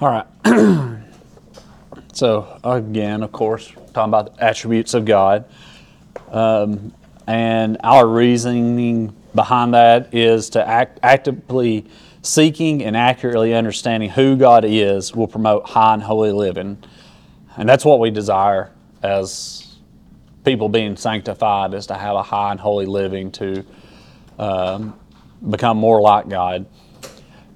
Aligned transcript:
All 0.00 0.08
right. 0.08 0.26
so, 2.14 2.58
again, 2.64 3.22
of 3.22 3.32
course, 3.32 3.70
talking 3.92 4.08
about 4.08 4.34
the 4.34 4.42
attributes 4.42 4.94
of 4.94 5.04
God. 5.04 5.44
Um, 6.30 6.94
and 7.26 7.76
our 7.84 8.08
reasoning 8.08 9.14
behind 9.34 9.74
that 9.74 10.14
is 10.14 10.48
to 10.50 10.66
act, 10.66 11.00
actively 11.02 11.84
seeking 12.22 12.82
and 12.82 12.96
accurately 12.96 13.52
understanding 13.52 14.08
who 14.08 14.38
God 14.38 14.64
is 14.64 15.14
will 15.14 15.28
promote 15.28 15.68
high 15.68 15.92
and 15.92 16.02
holy 16.02 16.32
living. 16.32 16.82
And 17.58 17.68
that's 17.68 17.84
what 17.84 18.00
we 18.00 18.10
desire 18.10 18.72
as 19.02 19.76
people 20.46 20.70
being 20.70 20.96
sanctified, 20.96 21.74
is 21.74 21.86
to 21.88 21.94
have 21.94 22.16
a 22.16 22.22
high 22.22 22.52
and 22.52 22.60
holy 22.60 22.86
living, 22.86 23.30
to 23.32 23.66
um, 24.38 24.98
become 25.50 25.76
more 25.76 26.00
like 26.00 26.26
God. 26.30 26.64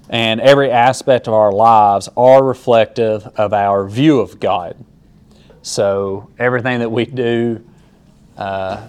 And 0.09 0.39
every 0.39 0.69
aspect 0.71 1.27
of 1.27 1.33
our 1.33 1.51
lives 1.51 2.09
are 2.15 2.43
reflective 2.43 3.25
of 3.35 3.53
our 3.53 3.87
view 3.87 4.19
of 4.19 4.39
God. 4.39 4.77
So 5.61 6.29
everything 6.37 6.79
that 6.79 6.91
we 6.91 7.05
do 7.05 7.65
uh, 8.37 8.87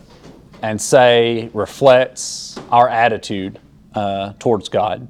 and 0.63 0.81
say 0.81 1.51
reflects 1.55 2.59
our 2.71 2.89
attitude 2.89 3.59
uh, 3.95 4.35
towards 4.39 4.69
God. 4.69 5.09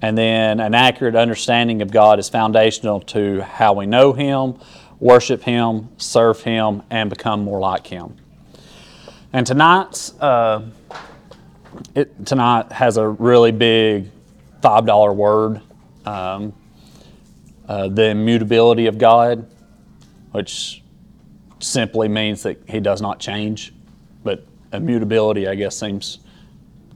And 0.00 0.18
then 0.18 0.58
an 0.58 0.74
accurate 0.74 1.14
understanding 1.14 1.80
of 1.80 1.92
God 1.92 2.18
is 2.18 2.28
foundational 2.28 3.00
to 3.00 3.42
how 3.42 3.72
we 3.74 3.86
know 3.86 4.12
Him, 4.12 4.58
worship 4.98 5.42
Him, 5.42 5.88
serve 5.98 6.42
Him, 6.42 6.82
and 6.90 7.08
become 7.08 7.44
more 7.44 7.60
like 7.60 7.86
Him. 7.86 8.16
And 9.32 9.46
tonight's 9.46 10.18
uh, 10.20 10.62
it, 11.94 12.26
tonight 12.26 12.72
has 12.72 12.96
a 12.96 13.08
really 13.08 13.52
big 13.52 14.10
five 14.62 14.86
dollar 14.86 15.12
word, 15.12 15.60
um, 16.06 16.52
uh, 17.68 17.88
the 17.88 18.08
immutability 18.10 18.86
of 18.86 18.96
God, 18.98 19.46
which 20.30 20.82
simply 21.58 22.08
means 22.08 22.42
that 22.44 22.62
He 22.68 22.80
does 22.80 23.02
not 23.02 23.18
change. 23.18 23.74
But 24.24 24.46
immutability, 24.72 25.48
I 25.48 25.54
guess, 25.54 25.76
seems 25.78 26.20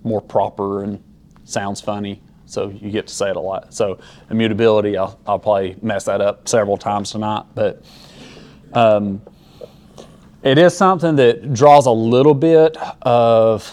more 0.05 0.21
proper 0.21 0.85
and 0.85 1.03
sounds 1.45 1.81
funny. 1.81 2.23
So 2.47 2.69
you 2.69 2.91
get 2.91 3.09
to 3.09 3.15
say 3.15 3.31
it 3.31 3.37
a 3.37 3.41
lot. 3.41 3.75
So 3.75 3.99
immutability, 4.31 4.97
I'll, 4.97 5.19
I'll 5.27 5.39
probably 5.39 5.77
mess 5.83 6.05
that 6.05 6.21
up 6.21 6.49
several 6.49 6.77
times 6.77 7.11
tonight, 7.11 7.45
but 7.55 7.83
um, 8.73 9.21
it 10.43 10.59
is 10.59 10.77
something 10.77 11.17
that 11.17 11.53
draws 11.53 11.87
a 11.87 11.91
little 11.91 12.35
bit 12.35 12.77
of, 13.03 13.69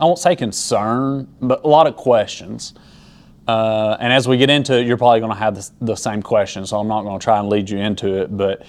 I 0.00 0.04
won't 0.04 0.18
say 0.18 0.36
concern, 0.36 1.28
but 1.40 1.64
a 1.64 1.68
lot 1.68 1.86
of 1.86 1.96
questions. 1.96 2.74
Uh, 3.48 3.96
and 4.00 4.12
as 4.12 4.26
we 4.26 4.36
get 4.36 4.50
into 4.50 4.78
it, 4.78 4.86
you're 4.86 4.96
probably 4.96 5.20
going 5.20 5.32
to 5.32 5.38
have 5.38 5.70
the, 5.80 5.96
same 5.96 6.22
question, 6.22 6.66
so 6.66 6.78
I'm 6.78 6.88
not 6.88 7.02
going 7.02 7.18
to 7.18 7.22
try 7.22 7.38
and 7.38 7.48
lead 7.48 7.70
you 7.70 7.78
into 7.78 8.20
it. 8.20 8.36
But 8.36 8.66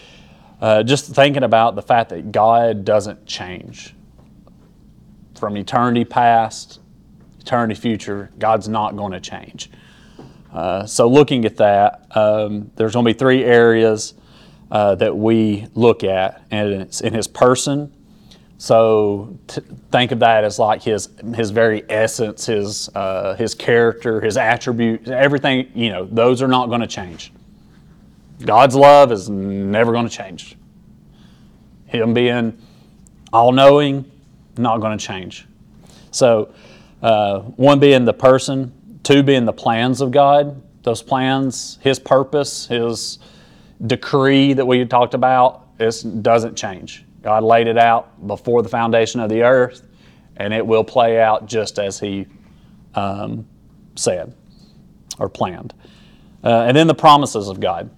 uh, 0.61 0.83
just 0.83 1.13
thinking 1.13 1.43
about 1.43 1.75
the 1.75 1.81
fact 1.81 2.09
that 2.09 2.31
God 2.31 2.85
doesn't 2.85 3.25
change 3.25 3.93
from 5.35 5.57
eternity 5.57 6.05
past 6.05 6.79
eternity 7.47 7.79
future, 7.79 8.29
God's 8.37 8.67
not 8.67 8.97
going 8.97 9.13
to 9.13 9.21
change. 9.21 9.71
Uh, 10.51 10.85
so, 10.85 11.07
looking 11.07 11.45
at 11.45 11.57
that, 11.57 12.05
um, 12.15 12.71
there's 12.75 12.93
going 12.93 13.05
to 13.05 13.13
be 13.13 13.17
three 13.17 13.43
areas 13.43 14.13
uh, 14.69 14.95
that 14.95 15.15
we 15.15 15.67
look 15.73 16.03
at, 16.03 16.43
and 16.51 16.73
it's 16.73 17.01
in 17.01 17.13
His 17.13 17.27
person. 17.27 17.93
So, 18.59 19.37
think 19.91 20.11
of 20.11 20.19
that 20.19 20.43
as 20.43 20.57
like 20.57 20.81
His 20.81 21.09
His 21.35 21.51
very 21.51 21.83
essence, 21.89 22.47
His 22.47 22.89
uh, 22.95 23.35
His 23.35 23.53
character, 23.53 24.19
His 24.19 24.35
attributes, 24.35 25.09
everything. 25.09 25.69
You 25.75 25.91
know, 25.91 26.05
those 26.05 26.41
are 26.41 26.47
not 26.47 26.67
going 26.67 26.81
to 26.81 26.87
change. 26.87 27.31
God's 28.43 28.75
love 28.75 29.11
is 29.11 29.29
never 29.29 29.91
going 29.91 30.07
to 30.07 30.15
change. 30.15 30.55
Him 31.85 32.13
being 32.13 32.57
all 33.31 33.51
knowing, 33.51 34.09
not 34.57 34.79
going 34.79 34.97
to 34.97 35.05
change. 35.05 35.45
So, 36.11 36.53
uh, 37.03 37.41
one 37.41 37.79
being 37.79 38.05
the 38.05 38.13
person, 38.13 38.99
two 39.03 39.21
being 39.21 39.45
the 39.45 39.53
plans 39.53 40.01
of 40.01 40.11
God. 40.11 40.61
Those 40.81 41.03
plans, 41.03 41.77
His 41.81 41.99
purpose, 41.99 42.65
His 42.65 43.19
decree 43.85 44.53
that 44.53 44.65
we 44.65 44.83
talked 44.85 45.13
about, 45.13 45.67
it 45.79 46.23
doesn't 46.23 46.55
change. 46.55 47.05
God 47.27 47.43
laid 47.43 47.67
it 47.67 47.77
out 47.77 48.25
before 48.25 48.61
the 48.61 48.69
foundation 48.69 49.19
of 49.19 49.29
the 49.29 49.43
earth, 49.43 49.85
and 50.37 50.53
it 50.53 50.65
will 50.65 50.85
play 50.85 51.19
out 51.19 51.45
just 51.45 51.77
as 51.77 51.99
He 51.99 52.25
um, 52.95 53.45
said 53.97 54.33
or 55.19 55.27
planned. 55.27 55.73
Uh, 56.41 56.63
and 56.69 56.77
then 56.77 56.87
the 56.87 56.95
promises 56.95 57.49
of 57.49 57.59
God. 57.59 57.89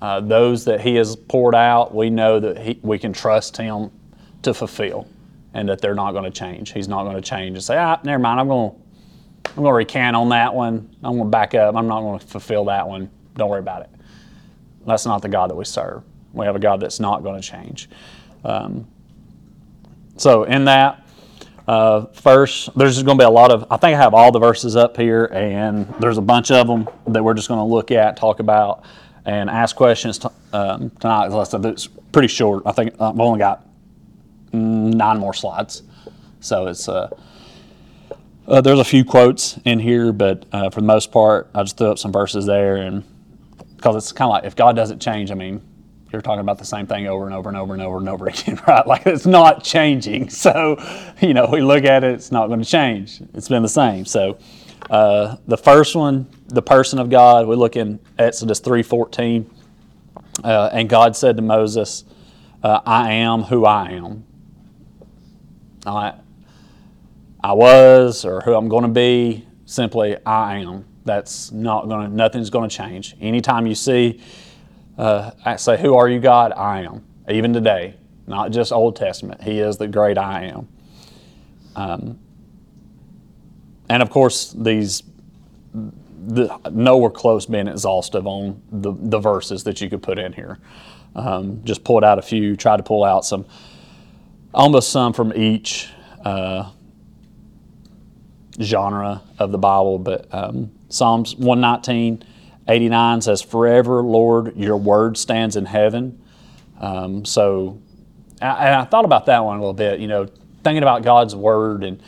Uh, 0.00 0.20
those 0.20 0.64
that 0.64 0.80
He 0.80 0.94
has 0.94 1.14
poured 1.14 1.54
out, 1.54 1.94
we 1.94 2.08
know 2.08 2.40
that 2.40 2.56
he, 2.56 2.80
we 2.80 2.98
can 2.98 3.12
trust 3.12 3.54
Him 3.54 3.90
to 4.44 4.54
fulfill 4.54 5.06
and 5.52 5.68
that 5.68 5.82
they're 5.82 5.94
not 5.94 6.12
going 6.12 6.24
to 6.24 6.30
change. 6.30 6.72
He's 6.72 6.88
not 6.88 7.04
going 7.04 7.16
to 7.16 7.20
change 7.20 7.56
and 7.56 7.62
say, 7.62 7.76
ah, 7.76 8.00
never 8.02 8.18
mind, 8.18 8.40
I'm 8.40 8.48
going 8.48 8.70
to, 8.70 8.76
I'm 9.50 9.56
going 9.56 9.66
to 9.66 9.74
recant 9.74 10.16
on 10.16 10.30
that 10.30 10.54
one. 10.54 10.88
I'm 11.04 11.18
going 11.18 11.24
to 11.24 11.30
back 11.30 11.54
up. 11.54 11.76
I'm 11.76 11.86
not 11.86 12.00
going 12.00 12.18
to 12.18 12.26
fulfill 12.26 12.64
that 12.66 12.88
one. 12.88 13.10
Don't 13.36 13.50
worry 13.50 13.60
about 13.60 13.82
it. 13.82 13.90
That's 14.86 15.04
not 15.04 15.20
the 15.20 15.28
God 15.28 15.50
that 15.50 15.56
we 15.56 15.66
serve. 15.66 16.02
We 16.32 16.46
have 16.46 16.56
a 16.56 16.60
God 16.60 16.80
that's 16.80 16.98
not 16.98 17.22
going 17.22 17.38
to 17.38 17.46
change. 17.46 17.90
Um, 18.44 18.86
so, 20.16 20.44
in 20.44 20.64
that, 20.66 21.06
uh, 21.66 22.06
first, 22.06 22.76
there's 22.76 23.02
going 23.02 23.16
to 23.16 23.22
be 23.22 23.26
a 23.26 23.30
lot 23.30 23.52
of, 23.52 23.66
I 23.70 23.76
think 23.76 23.94
I 23.96 24.02
have 24.02 24.12
all 24.14 24.32
the 24.32 24.38
verses 24.38 24.76
up 24.76 24.96
here, 24.96 25.26
and 25.26 25.86
there's 26.00 26.18
a 26.18 26.22
bunch 26.22 26.50
of 26.50 26.66
them 26.66 26.88
that 27.08 27.22
we're 27.22 27.34
just 27.34 27.48
going 27.48 27.60
to 27.60 27.64
look 27.64 27.90
at, 27.90 28.16
talk 28.16 28.40
about, 28.40 28.84
and 29.24 29.48
ask 29.48 29.76
questions 29.76 30.18
t- 30.18 30.28
um, 30.52 30.90
tonight. 30.98 31.30
It's 31.32 31.86
pretty 32.12 32.28
short. 32.28 32.64
I 32.66 32.72
think 32.72 32.94
I've 33.00 33.18
only 33.20 33.38
got 33.38 33.66
nine 34.52 35.18
more 35.18 35.34
slides. 35.34 35.82
So 36.40 36.66
it's 36.66 36.88
uh, 36.88 37.14
uh, 38.48 38.60
there's 38.60 38.80
a 38.80 38.84
few 38.84 39.04
quotes 39.04 39.58
in 39.64 39.78
here, 39.78 40.12
but 40.12 40.44
uh, 40.52 40.70
for 40.70 40.80
the 40.80 40.86
most 40.86 41.12
part, 41.12 41.50
I 41.54 41.62
just 41.62 41.76
threw 41.76 41.90
up 41.90 41.98
some 41.98 42.12
verses 42.12 42.46
there, 42.46 42.76
and 42.76 43.04
because 43.76 43.94
it's 43.96 44.12
kind 44.12 44.28
of 44.28 44.32
like 44.32 44.44
if 44.44 44.56
God 44.56 44.74
doesn't 44.74 45.00
change, 45.00 45.30
I 45.30 45.34
mean, 45.34 45.62
you're 46.12 46.22
talking 46.22 46.40
about 46.40 46.58
the 46.58 46.64
same 46.64 46.86
thing 46.86 47.06
over 47.06 47.26
and 47.26 47.34
over 47.34 47.48
and 47.48 47.56
over 47.56 47.72
and 47.72 47.82
over 47.82 47.98
and 47.98 48.08
over 48.08 48.26
again, 48.28 48.60
right? 48.66 48.86
Like 48.86 49.06
it's 49.06 49.26
not 49.26 49.64
changing. 49.64 50.28
So, 50.40 50.76
you 51.20 51.34
know, 51.34 51.46
we 51.52 51.60
look 51.60 51.84
at 51.84 52.02
it, 52.02 52.14
it's 52.14 52.32
not 52.32 52.46
going 52.46 52.62
to 52.62 52.68
change. 52.68 53.20
It's 53.34 53.48
been 53.48 53.62
the 53.62 53.68
same. 53.68 54.06
So, 54.06 54.38
uh, 54.88 55.36
the 55.46 55.58
first 55.58 55.94
one, 55.94 56.26
the 56.46 56.62
person 56.62 56.98
of 56.98 57.10
God, 57.10 57.46
we 57.46 57.56
look 57.56 57.76
in 57.76 58.00
Exodus 58.18 58.60
3:14, 58.60 59.44
uh, 60.42 60.70
and 60.72 60.88
God 60.88 61.14
said 61.14 61.36
to 61.36 61.42
Moses, 61.42 62.04
uh, 62.62 62.80
"I 62.86 63.12
am 63.12 63.42
who 63.42 63.66
I 63.66 63.90
am." 63.90 64.24
I, 65.86 66.14
I 67.42 67.52
was 67.52 68.24
or 68.24 68.40
who 68.40 68.54
I'm 68.54 68.68
going 68.68 68.82
to 68.84 68.88
be, 68.88 69.46
simply 69.64 70.16
I 70.24 70.58
am. 70.58 70.84
That's 71.04 71.50
not 71.52 71.88
going 71.88 72.10
to, 72.10 72.14
nothing's 72.14 72.50
going 72.50 72.68
to 72.68 72.76
change. 72.76 73.16
Anytime 73.20 73.66
you 73.66 73.74
see, 73.74 74.20
uh, 75.00 75.56
say, 75.56 75.80
Who 75.80 75.94
are 75.94 76.08
you, 76.08 76.20
God? 76.20 76.52
I 76.52 76.82
am. 76.82 77.04
Even 77.28 77.52
today, 77.52 77.94
not 78.26 78.50
just 78.50 78.72
Old 78.72 78.96
Testament. 78.96 79.42
He 79.42 79.60
is 79.60 79.78
the 79.78 79.88
great 79.88 80.18
I 80.18 80.44
am. 80.44 80.68
Um, 81.74 82.18
and 83.88 84.02
of 84.02 84.10
course, 84.10 84.52
these, 84.52 85.02
the, 85.72 86.54
nowhere 86.70 87.10
close 87.10 87.46
being 87.46 87.66
exhaustive 87.66 88.26
on 88.26 88.60
the, 88.70 88.92
the 88.92 89.18
verses 89.18 89.64
that 89.64 89.80
you 89.80 89.88
could 89.88 90.02
put 90.02 90.18
in 90.18 90.32
here. 90.32 90.58
Um, 91.14 91.64
just 91.64 91.82
pulled 91.82 92.04
out 92.04 92.18
a 92.18 92.22
few, 92.22 92.54
tried 92.54 92.76
to 92.76 92.82
pull 92.82 93.02
out 93.02 93.24
some 93.24 93.46
almost 94.52 94.90
some 94.90 95.12
from 95.12 95.32
each 95.34 95.88
uh, 96.24 96.70
genre 98.60 99.22
of 99.38 99.50
the 99.50 99.58
Bible, 99.58 99.98
but 99.98 100.32
um, 100.32 100.70
Psalms 100.88 101.36
119, 101.36 102.22
89 102.68 103.22
says, 103.22 103.42
Forever, 103.42 104.02
Lord, 104.02 104.56
your 104.56 104.76
word 104.76 105.16
stands 105.16 105.56
in 105.56 105.66
heaven. 105.66 106.22
Um, 106.80 107.24
so, 107.24 107.80
and 108.40 108.74
I 108.74 108.84
thought 108.84 109.04
about 109.04 109.26
that 109.26 109.44
one 109.44 109.56
a 109.56 109.60
little 109.60 109.74
bit, 109.74 110.00
you 110.00 110.08
know, 110.08 110.26
thinking 110.62 110.82
about 110.82 111.02
God's 111.02 111.34
word 111.34 111.84
and 111.84 112.02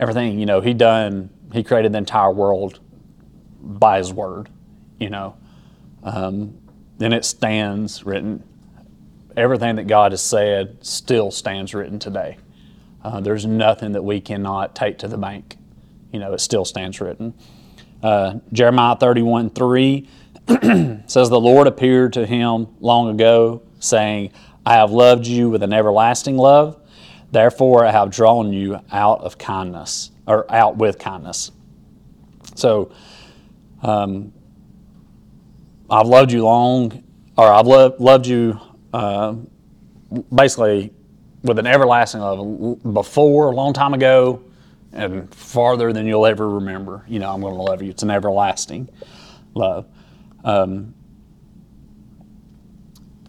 everything, 0.00 0.38
you 0.38 0.46
know, 0.46 0.60
He 0.60 0.74
done, 0.74 1.30
He 1.52 1.62
created 1.62 1.92
the 1.92 1.98
entire 1.98 2.32
world 2.32 2.80
by 3.60 3.98
His 3.98 4.12
word, 4.12 4.48
you 4.98 5.10
know. 5.10 5.36
Um, 6.02 6.58
it 7.00 7.24
stands 7.24 8.04
written 8.04 8.42
everything 9.38 9.76
that 9.76 9.86
God 9.86 10.12
has 10.12 10.22
said 10.22 10.84
still 10.84 11.30
stands 11.30 11.72
written 11.72 11.98
today. 11.98 12.38
Uh, 13.04 13.20
there's 13.20 13.46
nothing 13.46 13.92
that 13.92 14.02
we 14.02 14.20
cannot 14.20 14.74
take 14.74 14.98
to 14.98 15.08
the 15.08 15.16
bank. 15.16 15.56
You 16.12 16.18
know, 16.18 16.32
it 16.32 16.40
still 16.40 16.64
stands 16.64 17.00
written. 17.00 17.34
Uh, 18.02 18.34
Jeremiah 18.52 18.96
31 18.96 19.50
3 19.50 20.08
says, 21.06 21.28
The 21.28 21.40
Lord 21.40 21.66
appeared 21.66 22.12
to 22.14 22.26
him 22.26 22.68
long 22.80 23.10
ago, 23.10 23.62
saying, 23.80 24.32
I 24.64 24.74
have 24.74 24.90
loved 24.90 25.26
you 25.26 25.50
with 25.50 25.62
an 25.62 25.72
everlasting 25.72 26.36
love. 26.36 26.80
Therefore, 27.30 27.84
I 27.84 27.90
have 27.90 28.10
drawn 28.10 28.52
you 28.52 28.80
out 28.90 29.20
of 29.20 29.36
kindness, 29.38 30.10
or 30.26 30.50
out 30.52 30.76
with 30.76 30.98
kindness. 30.98 31.50
So, 32.54 32.90
um, 33.82 34.32
I've 35.90 36.06
loved 36.06 36.32
you 36.32 36.44
long, 36.44 37.02
or 37.36 37.50
I've 37.50 37.66
lo- 37.66 37.94
loved 37.98 38.26
you 38.26 38.58
uh, 38.92 39.34
basically 40.34 40.92
with 41.42 41.58
an 41.58 41.66
everlasting 41.66 42.20
love 42.20 42.92
before, 42.92 43.52
a 43.52 43.54
long 43.54 43.72
time 43.72 43.94
ago, 43.94 44.42
and 44.98 45.34
farther 45.34 45.92
than 45.92 46.06
you'll 46.06 46.26
ever 46.26 46.48
remember. 46.48 47.04
You 47.08 47.18
know, 47.20 47.32
I'm 47.32 47.40
going 47.40 47.54
to 47.54 47.62
love 47.62 47.82
you. 47.82 47.90
It's 47.90 48.02
an 48.02 48.10
everlasting 48.10 48.88
love. 49.54 49.86
Um, 50.44 50.94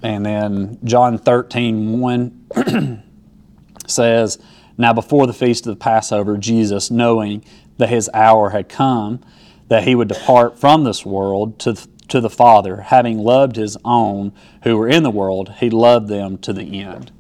and 0.02 0.26
then 0.26 0.80
John 0.84 1.18
13, 1.18 2.00
1 2.00 3.04
says, 3.88 4.40
Now 4.78 4.94
before 4.94 5.28
the 5.28 5.34
feast 5.34 5.68
of 5.68 5.78
the 5.78 5.84
Passover, 5.84 6.38
Jesus, 6.38 6.90
knowing 6.90 7.44
that 7.78 7.90
his 7.90 8.10
hour 8.14 8.50
had 8.52 8.70
come, 8.70 9.22
that 9.68 9.84
he 9.84 9.96
would 9.96 10.08
depart 10.08 10.58
from 10.58 10.84
this 10.84 11.06
world 11.06 11.60
to, 11.60 11.76
to 12.08 12.22
the 12.22 12.30
Father, 12.30 12.82
having 12.82 13.20
loved 13.20 13.56
his 13.56 13.78
own 13.86 14.34
who 14.64 14.78
were 14.78 14.88
in 14.88 15.04
the 15.04 15.12
world, 15.12 15.54
he 15.60 15.70
loved 15.70 16.08
them 16.08 16.38
to 16.40 16.54
the 16.54 16.82
end. 16.82 17.12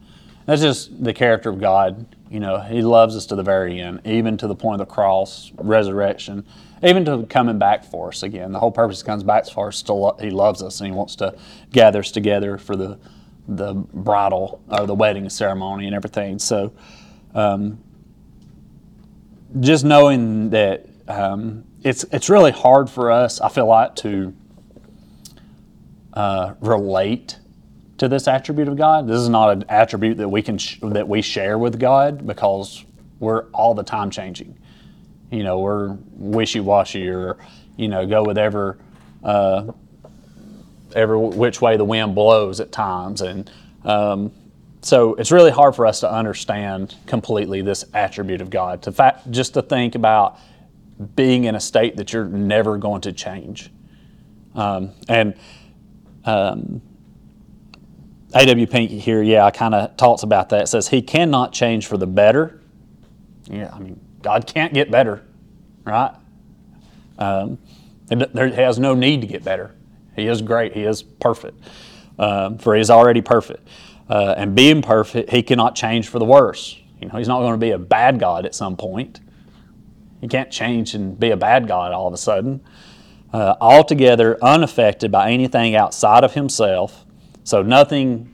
That's 0.45 0.61
just 0.61 1.03
the 1.03 1.13
character 1.13 1.49
of 1.49 1.59
God. 1.59 2.15
You 2.29 2.39
know, 2.39 2.59
he 2.59 2.81
loves 2.83 3.15
us 3.15 3.25
to 3.27 3.35
the 3.35 3.43
very 3.43 3.79
end, 3.79 4.01
even 4.05 4.37
to 4.37 4.47
the 4.47 4.55
point 4.55 4.79
of 4.79 4.87
the 4.87 4.93
cross, 4.93 5.51
resurrection, 5.57 6.45
even 6.83 7.03
to 7.05 7.25
coming 7.25 7.57
back 7.57 7.83
for 7.83 8.09
us 8.09 8.21
again. 8.21 8.51
The 8.51 8.59
whole 8.59 8.71
purpose 8.71 9.01
comes 9.01 9.23
back 9.23 9.47
for 9.47 9.69
us, 9.69 9.77
still 9.77 10.15
he 10.21 10.29
loves 10.29 10.61
us 10.61 10.79
and 10.79 10.87
he 10.87 10.95
wants 10.95 11.15
to 11.17 11.35
gather 11.71 11.99
us 11.99 12.11
together 12.11 12.57
for 12.57 12.75
the 12.75 12.99
the 13.47 13.73
bridal 13.73 14.61
or 14.69 14.85
the 14.85 14.93
wedding 14.93 15.27
ceremony 15.27 15.87
and 15.87 15.95
everything. 15.95 16.37
So, 16.37 16.71
um, 17.33 17.79
just 19.59 19.83
knowing 19.83 20.51
that 20.51 20.85
um, 21.07 21.63
it's 21.83 22.03
it's 22.11 22.29
really 22.29 22.51
hard 22.51 22.91
for 22.91 23.09
us, 23.09 23.41
I 23.41 23.49
feel 23.49 23.65
like, 23.65 23.95
to 23.97 24.35
uh, 26.13 26.53
relate 26.59 27.38
to 27.99 28.07
this 28.07 28.27
attribute 28.27 28.67
of 28.67 28.77
God. 28.77 29.07
This 29.07 29.19
is 29.19 29.29
not 29.29 29.51
an 29.51 29.65
attribute 29.69 30.17
that 30.17 30.29
we 30.29 30.41
can 30.41 30.57
sh- 30.57 30.79
that 30.81 31.07
we 31.07 31.21
share 31.21 31.57
with 31.57 31.79
God 31.79 32.25
because 32.25 32.83
we're 33.19 33.43
all 33.51 33.73
the 33.73 33.83
time 33.83 34.09
changing. 34.09 34.57
You 35.31 35.43
know, 35.43 35.59
we're 35.59 35.97
wishy 36.13 36.59
washy 36.59 37.07
or 37.07 37.37
you 37.77 37.87
know 37.87 38.07
go 38.07 38.23
with 38.23 38.37
ever 38.37 38.77
uh, 39.23 39.71
every 40.95 41.17
which 41.17 41.61
way 41.61 41.77
the 41.77 41.85
wind 41.85 42.15
blows 42.15 42.59
at 42.59 42.71
times, 42.71 43.21
and 43.21 43.51
um, 43.83 44.31
so 44.81 45.15
it's 45.15 45.31
really 45.31 45.51
hard 45.51 45.75
for 45.75 45.85
us 45.85 45.99
to 45.99 46.11
understand 46.11 46.95
completely 47.05 47.61
this 47.61 47.83
attribute 47.93 48.41
of 48.41 48.49
God. 48.49 48.81
To 48.83 48.93
fact, 48.93 49.29
just 49.29 49.53
to 49.55 49.61
think 49.61 49.95
about 49.95 50.39
being 51.15 51.43
in 51.43 51.55
a 51.55 51.59
state 51.59 51.97
that 51.97 52.13
you're 52.13 52.25
never 52.25 52.77
going 52.77 53.01
to 53.01 53.11
change, 53.11 53.69
um, 54.55 54.91
and 55.09 55.35
um, 56.23 56.81
A.W. 58.33 58.67
Pink 58.67 58.91
here, 58.91 59.23
yeah, 59.23 59.45
I 59.45 59.51
kind 59.51 59.73
of 59.73 59.97
talks 59.97 60.23
about 60.23 60.49
that. 60.49 60.63
It 60.63 60.67
says 60.67 60.87
he 60.87 61.01
cannot 61.01 61.51
change 61.51 61.87
for 61.87 61.97
the 61.97 62.07
better. 62.07 62.61
Yeah, 63.45 63.71
I 63.73 63.79
mean, 63.79 63.99
God 64.21 64.45
can't 64.45 64.73
get 64.73 64.91
better, 64.91 65.23
right? 65.83 66.13
Um, 67.17 67.57
there, 68.07 68.47
he 68.47 68.55
has 68.55 68.77
no 68.77 68.93
need 68.93 69.21
to 69.21 69.27
get 69.27 69.43
better. 69.43 69.75
He 70.15 70.27
is 70.27 70.41
great. 70.41 70.73
He 70.73 70.83
is 70.83 71.01
perfect, 71.01 71.59
um, 72.19 72.57
for 72.57 72.75
he 72.75 72.81
is 72.81 72.89
already 72.89 73.21
perfect. 73.21 73.67
Uh, 74.09 74.33
and 74.37 74.55
being 74.55 74.81
perfect, 74.81 75.29
he 75.29 75.41
cannot 75.43 75.75
change 75.75 76.07
for 76.07 76.19
the 76.19 76.25
worse. 76.25 76.79
You 76.99 77.07
know, 77.07 77.17
he's 77.17 77.27
not 77.27 77.39
going 77.39 77.53
to 77.53 77.57
be 77.57 77.71
a 77.71 77.77
bad 77.77 78.19
God 78.19 78.45
at 78.45 78.53
some 78.53 78.75
point. 78.75 79.19
He 80.21 80.27
can't 80.27 80.51
change 80.51 80.95
and 80.95 81.19
be 81.19 81.31
a 81.31 81.37
bad 81.37 81.67
God 81.67 81.93
all 81.93 82.07
of 82.07 82.13
a 82.13 82.17
sudden. 82.17 82.61
Uh, 83.31 83.55
altogether 83.61 84.37
unaffected 84.43 85.11
by 85.11 85.31
anything 85.31 85.75
outside 85.75 86.23
of 86.23 86.33
himself. 86.33 87.05
So 87.43 87.61
nothing 87.61 88.33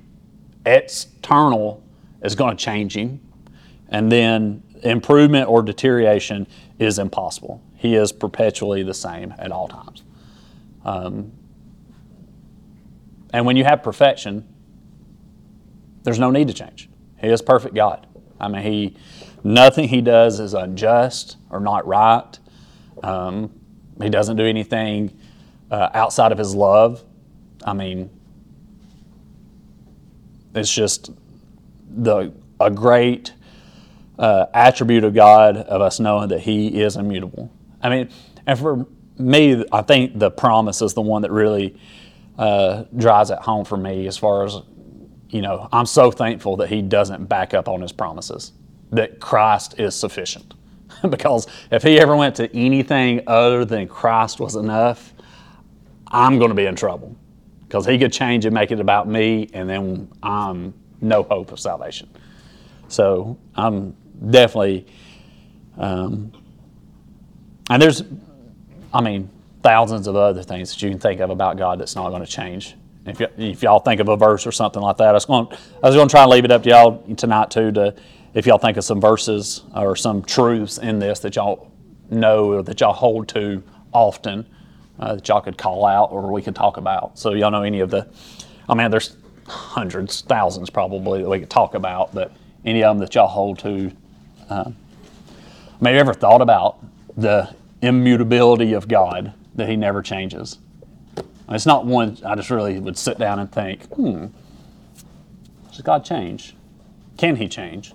external 0.66 1.84
is 2.22 2.36
going 2.36 2.56
to 2.58 2.64
change 2.64 2.96
him. 2.96 3.22
And 3.90 4.12
then 4.12 4.64
improvement 4.84 5.48
or 5.48 5.62
deterioration 5.62 6.48
is 6.80 7.00
impossible. 7.00 7.62
He 7.76 7.96
is 7.96 8.12
perpetually 8.12 8.84
the 8.84 8.94
same 8.94 9.34
at 9.38 9.52
all 9.52 9.68
times. 9.68 10.04
Um, 10.84 11.32
and 13.32 13.46
when 13.46 13.58
you 13.58 13.64
have 13.64 13.84
perfection, 13.84 14.48
there's 16.04 16.20
no 16.20 16.32
need 16.32 16.48
to 16.48 16.54
change. 16.54 16.90
He 17.20 17.28
is 17.28 17.42
perfect 17.42 17.76
God. 17.76 18.08
I 18.40 18.48
mean, 18.48 18.62
he 18.64 18.98
nothing 19.44 19.88
he 19.88 20.02
does 20.02 20.40
is 20.40 20.54
unjust 20.54 21.38
or 21.50 21.60
not 21.60 21.88
right. 21.88 22.38
Um, 23.04 23.52
he 24.02 24.10
doesn't 24.10 24.38
do 24.38 24.46
anything 24.46 25.18
uh, 25.72 25.90
outside 25.94 26.32
of 26.32 26.38
his 26.38 26.54
love. 26.54 27.04
I 27.66 27.74
mean, 27.74 28.10
it's 30.56 30.74
just 30.74 31.12
the 31.90 32.34
a 32.60 32.72
great 32.72 33.34
uh, 34.18 34.46
attribute 34.54 35.04
of 35.04 35.14
God 35.14 35.58
of 35.58 35.82
us 35.82 36.00
knowing 36.00 36.30
that 36.30 36.40
He 36.42 36.82
is 36.82 36.96
immutable. 36.96 37.52
I 37.82 37.90
mean, 37.90 38.10
and 38.48 38.58
for 38.58 38.86
me, 39.18 39.64
I 39.72 39.82
think 39.82 40.18
the 40.18 40.32
promise 40.32 40.82
is 40.82 40.94
the 40.94 41.02
one 41.02 41.22
that 41.24 41.32
really 41.32 41.78
uh, 42.38 42.86
drives 42.96 43.30
it 43.30 43.40
home 43.40 43.66
for 43.66 43.78
me 43.78 44.08
as 44.08 44.18
far 44.18 44.46
as 44.46 44.58
you 45.30 45.42
know. 45.42 45.68
I'm 45.72 45.86
so 45.86 46.12
thankful 46.12 46.58
that 46.58 46.70
He 46.70 46.82
doesn't 46.82 47.26
back 47.26 47.54
up 47.54 47.68
on 47.68 47.82
His 47.82 47.92
promises. 47.92 48.54
That 48.92 49.20
Christ 49.20 49.80
is 49.80 49.96
sufficient. 49.96 50.54
because 51.10 51.48
if 51.72 51.84
he 51.84 52.00
ever 52.00 52.16
went 52.16 52.36
to 52.36 52.54
anything 52.56 53.22
other 53.28 53.66
than 53.66 53.88
Christ 53.88 54.40
was 54.40 54.56
enough, 54.56 55.14
I'm 56.08 56.38
going 56.38 56.50
to 56.50 56.56
be 56.56 56.66
in 56.66 56.76
trouble. 56.76 57.16
Because 57.68 57.86
he 57.86 57.98
could 57.98 58.14
change 58.14 58.46
and 58.46 58.54
make 58.54 58.72
it 58.72 58.80
about 58.80 59.08
me, 59.08 59.50
and 59.54 59.70
then 59.70 60.12
I'm 60.22 60.74
no 61.02 61.24
hope 61.24 61.52
of 61.52 61.60
salvation. 61.60 62.10
So 62.88 63.38
I'm 63.56 63.96
definitely, 64.30 64.86
um, 65.78 66.32
and 67.70 67.82
there's, 67.82 68.04
I 68.94 69.02
mean, 69.02 69.30
thousands 69.64 70.08
of 70.08 70.16
other 70.16 70.44
things 70.44 70.72
that 70.72 70.82
you 70.82 70.90
can 70.90 71.00
think 71.00 71.20
of 71.22 71.32
about 71.32 71.58
God 71.58 71.80
that's 71.80 71.96
not 71.96 72.10
going 72.10 72.24
to 72.24 72.32
change. 72.32 72.76
If, 73.06 73.20
y- 73.20 73.30
if 73.38 73.64
y'all 73.64 73.80
think 73.80 74.00
of 74.00 74.10
a 74.10 74.16
verse 74.16 74.46
or 74.46 74.52
something 74.52 74.82
like 74.82 74.98
that, 74.98 75.10
I 75.10 75.14
was 75.14 75.26
going, 75.26 75.48
I 75.52 75.88
was 75.88 75.96
going 75.96 76.08
to 76.08 76.12
try 76.12 76.22
and 76.22 76.32
leave 76.32 76.46
it 76.46 76.52
up 76.52 76.64
to 76.64 76.70
y'all 76.70 77.16
tonight 77.16 77.50
too 77.52 77.72
to 77.72 77.96
if 78.36 78.46
y'all 78.46 78.58
think 78.58 78.78
of 78.78 78.84
some 78.84 79.02
verses 79.02 79.64
or 79.76 79.96
some 79.96 80.22
truths 80.22 80.78
in 80.78 81.00
this 81.00 81.20
that 81.20 81.36
y'all 81.36 81.72
know 82.10 82.52
or 82.52 82.64
that 82.64 82.80
y'all 82.82 82.94
hold 82.94 83.28
to 83.30 83.64
often 83.94 84.46
uh, 85.00 85.16
that 85.16 85.28
y'all 85.28 85.42
could 85.42 85.58
call 85.58 85.86
out 85.86 86.12
or 86.12 86.32
we 86.32 86.42
could 86.42 86.56
talk 86.56 86.78
about. 86.78 87.18
So 87.18 87.34
y'all 87.34 87.52
know 87.52 87.64
any 87.64 87.80
of 87.80 87.90
the, 87.90 88.08
I 88.70 88.74
mean, 88.74 88.92
there's 88.92 89.18
hundreds, 89.48 90.22
thousands 90.22 90.70
probably 90.70 91.22
that 91.22 91.30
we 91.30 91.40
could 91.40 91.50
talk 91.50 91.76
about, 91.76 92.14
but 92.14 92.32
any 92.64 92.84
of 92.84 92.96
them 92.96 93.00
that 93.00 93.14
y'all 93.16 93.28
hold 93.28 93.60
to. 93.60 93.92
Uh, 94.50 94.72
maybe 95.82 95.98
ever 95.98 96.14
thought 96.14 96.42
about 96.42 96.78
the 97.16 97.54
immutability 97.82 98.74
of 98.74 98.88
God 98.88 99.34
that 99.56 99.70
He 99.70 99.76
never 99.76 100.02
changes. 100.02 100.60
It's 101.50 101.66
not 101.66 101.86
one 101.86 102.18
I 102.26 102.36
just 102.36 102.50
really 102.50 102.80
would 102.80 102.98
sit 102.98 103.20
down 103.20 103.40
and 103.40 103.52
think, 103.52 103.84
hmm, 103.94 104.28
does 105.70 105.82
God 105.82 106.04
change? 106.04 106.56
Can 107.18 107.36
He 107.36 107.48
change? 107.48 107.94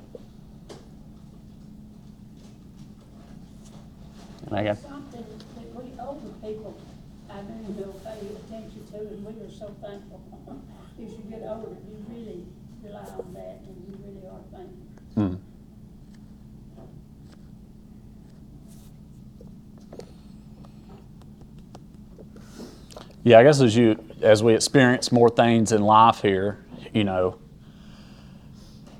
And 4.46 4.58
I 4.58 4.62
that 4.64 4.84
we 5.74 5.92
older 6.00 6.26
people, 6.42 6.76
I 7.30 7.36
don't 7.36 7.78
know, 7.78 7.94
pay 8.04 8.18
attention 8.18 8.86
to, 8.92 8.98
and 8.98 9.24
we 9.24 9.46
are 9.46 9.50
so 9.50 9.74
thankful. 9.80 10.20
As 11.02 11.12
you 11.12 11.22
get 11.30 11.39
older, 11.50 11.76
you 11.88 12.04
really 12.08 12.44
rely 12.82 13.00
on 13.00 13.34
that, 13.34 13.60
and 13.66 13.76
you 13.88 13.98
really 14.04 14.26
are 14.26 14.40
thankful. 14.52 14.78
Hmm. 15.14 15.34
Yeah, 23.22 23.38
I 23.38 23.42
guess 23.42 23.60
as 23.60 23.76
you 23.76 24.02
as 24.22 24.42
we 24.42 24.54
experience 24.54 25.12
more 25.12 25.28
things 25.28 25.72
in 25.72 25.82
life 25.82 26.22
here, 26.22 26.64
you 26.92 27.04
know, 27.04 27.38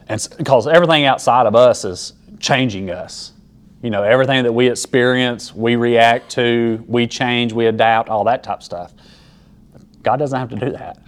and 0.08 0.28
because 0.36 0.66
everything 0.66 1.04
outside 1.04 1.46
of 1.46 1.54
us 1.54 1.84
is 1.84 2.12
changing 2.38 2.90
us. 2.90 3.32
You 3.82 3.88
know, 3.88 4.02
everything 4.02 4.42
that 4.44 4.52
we 4.52 4.68
experience, 4.68 5.54
we 5.54 5.76
react 5.76 6.32
to, 6.32 6.84
we 6.86 7.06
change, 7.06 7.54
we 7.54 7.64
adapt, 7.66 8.10
all 8.10 8.24
that 8.24 8.42
type 8.42 8.58
of 8.58 8.64
stuff. 8.64 8.92
God 10.02 10.18
doesn't 10.18 10.38
have 10.38 10.50
to 10.50 10.56
do 10.56 10.72
that. 10.72 10.98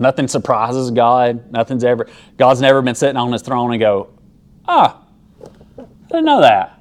Nothing 0.00 0.28
surprises 0.28 0.90
God. 0.90 1.52
Nothing's 1.52 1.84
ever 1.84 2.08
God's 2.38 2.60
never 2.62 2.80
been 2.80 2.94
sitting 2.94 3.18
on 3.18 3.30
his 3.30 3.42
throne 3.42 3.70
and 3.70 3.78
go, 3.78 4.08
ah, 4.66 5.02
I 5.78 5.84
didn't 6.08 6.24
know 6.24 6.40
that. 6.40 6.80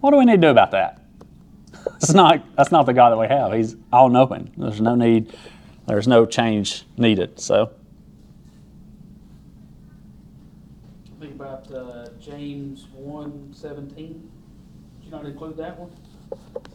What 0.00 0.10
do 0.10 0.16
we 0.16 0.24
need 0.24 0.36
to 0.36 0.40
do 0.40 0.48
about 0.48 0.70
that? 0.72 1.02
That's 1.84 2.14
not 2.14 2.42
that's 2.56 2.72
not 2.72 2.86
the 2.86 2.94
God 2.94 3.10
that 3.10 3.18
we 3.18 3.26
have. 3.28 3.52
He's 3.52 3.76
all 3.92 4.08
knowing. 4.08 4.50
There's 4.56 4.80
no 4.80 4.94
need. 4.94 5.34
There's 5.86 6.08
no 6.08 6.24
change 6.24 6.84
needed. 6.96 7.38
So 7.38 7.72
Think 11.20 11.34
about 11.34 11.70
uh, 11.70 12.08
James 12.18 12.86
one 12.92 13.52
seventeen. 13.52 14.30
Did 15.00 15.04
you 15.04 15.10
not 15.10 15.26
include 15.26 15.58
that 15.58 15.78
one? 15.78 15.90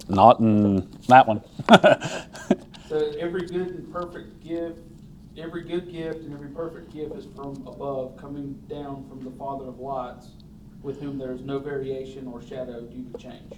not 0.07 0.39
in 0.39 0.87
that 1.07 1.27
one. 1.27 1.41
So 2.89 2.97
every 3.19 3.41
good 3.41 3.67
and 3.67 3.93
perfect 3.93 4.43
gift, 4.43 4.79
every 5.37 5.63
good 5.63 5.91
gift 5.91 6.19
and 6.19 6.33
every 6.33 6.49
perfect 6.49 6.93
gift 6.93 7.15
is 7.15 7.25
from 7.35 7.51
above, 7.67 8.17
coming 8.17 8.53
down 8.69 9.05
from 9.09 9.23
the 9.23 9.31
Father 9.31 9.65
of 9.65 9.79
lights, 9.79 10.27
with 10.81 10.99
whom 10.99 11.17
there 11.17 11.31
is 11.31 11.41
no 11.41 11.59
variation 11.59 12.27
or 12.27 12.41
shadow 12.41 12.81
due 12.81 13.09
to 13.11 13.17
change. 13.17 13.53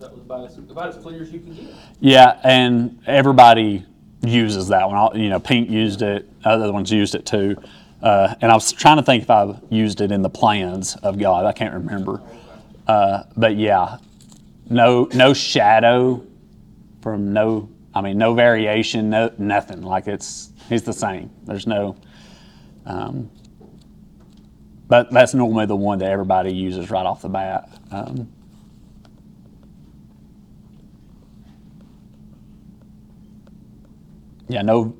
That 0.00 0.12
was 0.12 0.20
about 0.20 0.46
as, 0.50 0.58
about 0.58 0.88
as 0.88 0.96
clear 0.98 1.22
as 1.22 1.32
you 1.32 1.40
can 1.40 1.54
get. 1.54 1.66
Yeah, 2.00 2.38
and 2.44 2.98
everybody 3.06 3.84
uses 4.22 4.68
that 4.68 4.86
one. 4.86 4.96
All- 4.96 5.16
You 5.16 5.30
know, 5.30 5.40
Pink 5.40 5.70
used 5.70 6.02
it. 6.02 6.28
Other 6.44 6.70
ones 6.72 6.92
used 6.92 7.14
it 7.14 7.24
too. 7.24 7.56
Uh, 8.02 8.34
and 8.42 8.52
I 8.52 8.54
was 8.54 8.72
trying 8.72 8.98
to 8.98 9.02
think 9.02 9.22
if 9.22 9.30
I 9.30 9.58
used 9.70 10.02
it 10.02 10.12
in 10.12 10.20
the 10.20 10.28
plans 10.28 10.96
of 10.96 11.18
God. 11.18 11.46
I 11.46 11.52
can't 11.52 11.72
remember. 11.72 12.20
Uh, 12.86 13.22
but 13.36 13.56
yeah, 13.56 13.96
no 14.68 15.08
no 15.14 15.32
shadow 15.32 16.24
from 17.00 17.32
no. 17.32 17.70
I 17.96 18.02
mean, 18.02 18.18
no 18.18 18.34
variation, 18.34 19.08
no 19.08 19.32
nothing. 19.38 19.80
Like 19.80 20.06
it's 20.06 20.52
he's 20.68 20.82
the 20.82 20.92
same. 20.92 21.30
There's 21.44 21.66
no. 21.66 21.96
Um, 22.84 23.30
but 24.86 25.10
that's 25.10 25.32
normally 25.32 25.64
the 25.64 25.76
one 25.76 25.98
that 26.00 26.10
everybody 26.10 26.52
uses 26.52 26.90
right 26.90 27.06
off 27.06 27.22
the 27.22 27.30
bat. 27.30 27.70
Um, 27.90 28.28
Yeah, 34.48 34.62
no, 34.62 34.96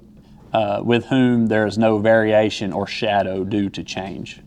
uh, 0.52 0.80
with 0.82 1.06
whom 1.06 1.46
there 1.46 1.66
is 1.66 1.78
no 1.78 1.98
variation 1.98 2.72
or 2.72 2.88
shadow 2.88 3.44
due 3.44 3.70
to 3.70 3.84
change. 3.84 4.40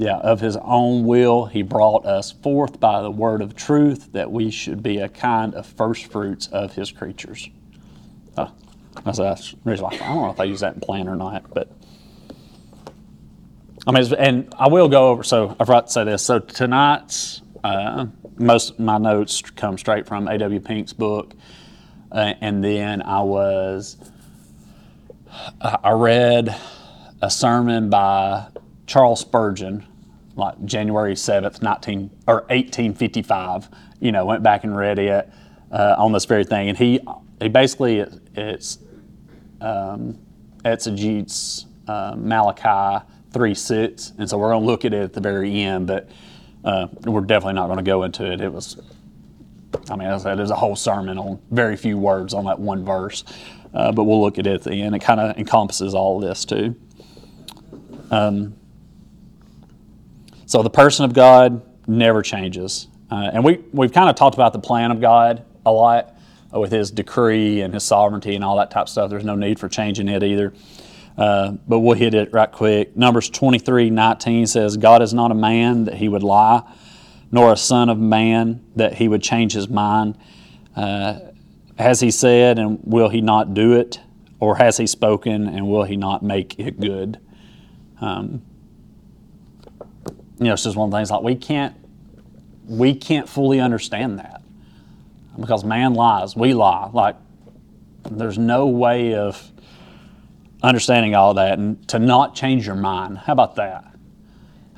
Yeah, 0.00 0.16
of 0.16 0.40
his 0.40 0.56
own 0.56 1.04
will, 1.04 1.44
he 1.44 1.60
brought 1.60 2.06
us 2.06 2.32
forth 2.32 2.80
by 2.80 3.02
the 3.02 3.10
word 3.10 3.42
of 3.42 3.54
truth 3.54 4.14
that 4.14 4.32
we 4.32 4.50
should 4.50 4.82
be 4.82 4.96
a 4.96 5.10
kind 5.10 5.54
of 5.54 5.66
first 5.66 6.06
fruits 6.06 6.46
of 6.46 6.72
his 6.72 6.90
creatures. 6.90 7.50
Uh, 8.34 8.48
that's 9.04 9.18
that's 9.18 9.54
reason 9.62 9.84
I 9.84 9.98
don't 9.98 10.22
know 10.22 10.30
if 10.30 10.40
I 10.40 10.44
use 10.44 10.60
that 10.60 10.72
in 10.72 10.80
plan 10.80 11.06
or 11.06 11.16
not, 11.16 11.52
but 11.52 11.70
I 13.86 13.92
mean, 13.92 14.14
and 14.14 14.54
I 14.58 14.68
will 14.68 14.88
go 14.88 15.08
over. 15.10 15.22
So 15.22 15.54
I 15.60 15.66
forgot 15.66 15.88
to 15.88 15.92
say 15.92 16.04
this. 16.04 16.22
So 16.24 16.38
tonight's 16.38 17.42
uh, 17.62 18.06
most 18.38 18.70
of 18.70 18.78
my 18.78 18.96
notes 18.96 19.42
come 19.42 19.76
straight 19.76 20.06
from 20.06 20.28
A.W. 20.28 20.60
Pink's 20.60 20.94
book, 20.94 21.34
uh, 22.10 22.32
and 22.40 22.64
then 22.64 23.02
I 23.02 23.20
was 23.20 23.98
I 25.60 25.90
read 25.90 26.56
a 27.20 27.30
sermon 27.30 27.90
by 27.90 28.46
Charles 28.86 29.20
Spurgeon, 29.20 29.86
like 30.40 30.64
January 30.64 31.14
seventh, 31.14 31.62
nineteen 31.62 32.10
or 32.26 32.46
eighteen 32.50 32.94
fifty 32.94 33.22
five. 33.22 33.68
You 34.00 34.12
know, 34.12 34.24
went 34.24 34.42
back 34.42 34.64
and 34.64 34.76
read 34.76 34.98
it 34.98 35.30
uh, 35.70 35.94
on 35.98 36.12
this 36.12 36.24
very 36.24 36.44
thing, 36.44 36.68
and 36.68 36.76
he 36.76 37.00
he 37.40 37.48
basically 37.48 38.04
it's 38.34 38.78
um, 39.60 40.18
exegetes 40.64 41.66
uh, 41.86 42.14
Malachi 42.16 43.04
3 43.32 43.54
6. 43.54 44.12
And 44.18 44.28
so 44.28 44.38
we're 44.38 44.50
going 44.50 44.62
to 44.62 44.66
look 44.66 44.84
at 44.84 44.94
it 44.94 45.02
at 45.02 45.12
the 45.12 45.20
very 45.20 45.62
end, 45.62 45.86
but 45.86 46.08
uh, 46.64 46.88
we're 47.04 47.20
definitely 47.20 47.54
not 47.54 47.66
going 47.66 47.78
to 47.78 47.84
go 47.84 48.02
into 48.02 48.30
it. 48.30 48.40
It 48.40 48.52
was, 48.52 48.80
I 49.90 49.96
mean, 49.96 50.08
as 50.08 50.24
I 50.24 50.30
said, 50.30 50.38
there's 50.38 50.50
a 50.50 50.56
whole 50.56 50.76
sermon 50.76 51.18
on 51.18 51.40
very 51.50 51.76
few 51.76 51.98
words 51.98 52.34
on 52.34 52.44
that 52.46 52.58
one 52.58 52.84
verse, 52.84 53.24
uh, 53.74 53.92
but 53.92 54.04
we'll 54.04 54.20
look 54.20 54.38
at 54.38 54.46
it 54.46 54.54
at 54.54 54.62
the 54.64 54.82
end. 54.82 54.94
It 54.94 55.00
kind 55.00 55.20
of 55.20 55.36
encompasses 55.36 55.94
all 55.94 56.22
of 56.22 56.28
this 56.28 56.44
too. 56.44 56.76
Um, 58.10 58.56
so 60.50 60.64
the 60.64 60.68
person 60.70 61.04
of 61.04 61.12
God 61.12 61.62
never 61.86 62.22
changes. 62.22 62.88
Uh, 63.08 63.30
and 63.32 63.44
we, 63.44 63.60
we've 63.72 63.92
kind 63.92 64.10
of 64.10 64.16
talked 64.16 64.34
about 64.34 64.52
the 64.52 64.58
plan 64.58 64.90
of 64.90 65.00
God 65.00 65.44
a 65.64 65.70
lot 65.70 66.16
uh, 66.52 66.58
with 66.58 66.72
his 66.72 66.90
decree 66.90 67.60
and 67.60 67.72
his 67.72 67.84
sovereignty 67.84 68.34
and 68.34 68.42
all 68.42 68.56
that 68.56 68.68
type 68.68 68.82
of 68.82 68.88
stuff. 68.88 69.10
There's 69.10 69.24
no 69.24 69.36
need 69.36 69.60
for 69.60 69.68
changing 69.68 70.08
it 70.08 70.24
either. 70.24 70.52
Uh, 71.16 71.52
but 71.68 71.78
we'll 71.78 71.96
hit 71.96 72.14
it 72.14 72.32
right 72.32 72.50
quick. 72.50 72.96
Numbers 72.96 73.30
23 73.30 73.90
19 73.90 74.48
says, 74.48 74.76
God 74.76 75.02
is 75.02 75.14
not 75.14 75.30
a 75.30 75.36
man 75.36 75.84
that 75.84 75.94
he 75.94 76.08
would 76.08 76.24
lie, 76.24 76.64
nor 77.30 77.52
a 77.52 77.56
son 77.56 77.88
of 77.88 78.00
man 78.00 78.64
that 78.74 78.94
he 78.94 79.06
would 79.06 79.22
change 79.22 79.52
his 79.52 79.68
mind. 79.68 80.18
Uh, 80.74 81.20
has 81.78 82.00
he 82.00 82.10
said, 82.10 82.58
and 82.58 82.80
will 82.82 83.08
he 83.08 83.20
not 83.20 83.54
do 83.54 83.74
it? 83.74 84.00
Or 84.40 84.56
has 84.56 84.78
he 84.78 84.88
spoken, 84.88 85.46
and 85.46 85.68
will 85.68 85.84
he 85.84 85.96
not 85.96 86.24
make 86.24 86.58
it 86.58 86.80
good? 86.80 87.20
Um, 88.00 88.42
you 90.40 90.46
know, 90.46 90.54
it's 90.54 90.64
just 90.64 90.74
one 90.74 90.88
of 90.88 90.90
the 90.90 90.96
things 90.96 91.10
like 91.10 91.22
we 91.22 91.34
can't 91.34 91.76
we 92.66 92.94
can't 92.94 93.28
fully 93.28 93.60
understand 93.60 94.18
that 94.18 94.42
because 95.38 95.64
man 95.64 95.92
lies, 95.94 96.34
we 96.34 96.54
lie. 96.54 96.88
Like 96.92 97.16
there's 98.10 98.38
no 98.38 98.66
way 98.66 99.14
of 99.14 99.50
understanding 100.62 101.14
all 101.14 101.34
that 101.34 101.58
and 101.58 101.86
to 101.88 101.98
not 101.98 102.34
change 102.34 102.66
your 102.66 102.76
mind. 102.76 103.18
How 103.18 103.34
about 103.34 103.56
that? 103.56 103.84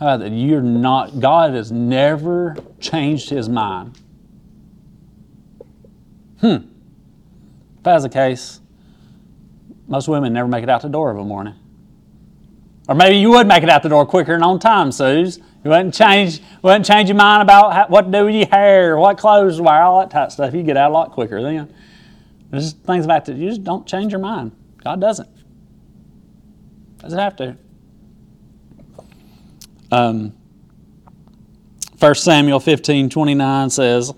How 0.01 0.15
about 0.15 0.21
that? 0.21 0.33
You're 0.33 0.63
not 0.63 1.21
God 1.21 1.55
has 1.55 1.71
never 1.71 2.57
changed 2.81 3.31
his 3.31 3.49
mind. 3.49 3.97
Hmm. 6.41 6.57
If 7.77 7.83
that's 7.85 8.03
the 8.03 8.09
case, 8.09 8.61
most 9.87 10.09
women 10.09 10.33
never 10.33 10.49
make 10.49 10.65
it 10.65 10.69
out 10.69 10.83
the 10.83 10.89
door 10.89 11.13
of 11.13 11.19
a 11.19 11.25
morning. 11.25 11.55
Or 12.89 12.97
maybe 12.97 13.17
you 13.17 13.31
would 13.31 13.47
make 13.47 13.63
it 13.63 13.69
out 13.69 13.85
the 13.85 13.89
door 13.89 14.05
quicker 14.05 14.35
and 14.35 14.43
on 14.43 14.59
time, 14.59 14.91
Suze. 14.91 15.39
You 15.65 15.71
wouldn't 15.71 15.95
change, 15.95 16.41
wouldn't 16.61 16.85
change 16.85 17.09
your 17.09 17.17
mind 17.17 17.43
about 17.43 17.73
how, 17.73 17.87
what 17.87 18.03
to 18.03 18.11
do 18.11 18.25
with 18.25 18.35
your 18.35 18.49
hair, 18.49 18.97
what 18.99 19.17
clothes 19.17 19.59
to 19.59 19.63
wear, 19.63 19.83
all 19.83 20.01
that 20.01 20.11
type 20.11 20.27
of 20.27 20.33
stuff. 20.33 20.55
You 20.55 20.63
get 20.63 20.77
out 20.77 20.91
a 20.91 20.95
lot 20.95 21.13
quicker 21.13 21.41
then. 21.41 21.73
There's 22.51 22.73
things 22.73 23.05
about 23.05 23.25
that. 23.27 23.37
You 23.37 23.49
just 23.49 23.63
don't 23.63 23.87
change 23.87 24.13
your 24.13 24.21
mind. 24.21 24.53
God 24.83 25.01
doesn't. 25.01 25.29
Doesn't 26.99 27.19
have 27.19 27.37
to. 27.37 27.57
Um, 29.91 30.33
1 31.99 32.15
Samuel 32.17 32.59
15 32.59 33.11
29 33.11 33.71
says, 33.71 34.13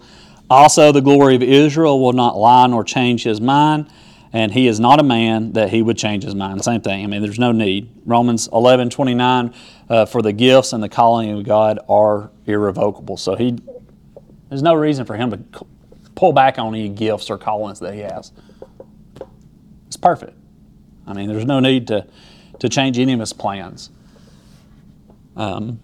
Also 0.48 0.92
the 0.92 1.00
glory 1.02 1.34
of 1.34 1.42
Israel 1.42 2.00
will 2.00 2.12
not 2.12 2.36
lie 2.36 2.66
nor 2.66 2.84
change 2.84 3.24
his 3.24 3.40
mind, 3.40 3.90
and 4.34 4.52
he 4.52 4.66
is 4.66 4.80
not 4.80 4.98
a 4.98 5.02
man 5.04 5.52
that 5.52 5.70
he 5.70 5.80
would 5.80 5.96
change 5.96 6.24
his 6.24 6.34
mind. 6.34 6.62
Same 6.64 6.80
thing. 6.80 7.04
I 7.04 7.06
mean, 7.06 7.22
there's 7.22 7.38
no 7.38 7.52
need. 7.52 7.88
Romans 8.04 8.48
11 8.52 8.90
29, 8.90 9.54
uh, 9.88 10.06
for 10.06 10.22
the 10.22 10.32
gifts 10.32 10.72
and 10.72 10.82
the 10.82 10.88
calling 10.88 11.30
of 11.30 11.44
God 11.44 11.78
are 11.88 12.32
irrevocable. 12.44 13.16
So 13.16 13.36
he, 13.36 13.56
there's 14.48 14.60
no 14.62 14.74
reason 14.74 15.06
for 15.06 15.14
him 15.14 15.30
to 15.30 15.64
pull 16.16 16.32
back 16.32 16.58
on 16.58 16.74
any 16.74 16.88
gifts 16.88 17.30
or 17.30 17.38
callings 17.38 17.78
that 17.78 17.94
he 17.94 18.00
has. 18.00 18.32
It's 19.86 19.96
perfect. 19.96 20.36
I 21.06 21.12
mean, 21.12 21.28
there's 21.28 21.46
no 21.46 21.60
need 21.60 21.86
to, 21.86 22.04
to 22.58 22.68
change 22.68 22.98
any 22.98 23.12
of 23.12 23.20
his 23.20 23.32
plans. 23.32 23.90
Um, 25.36 25.78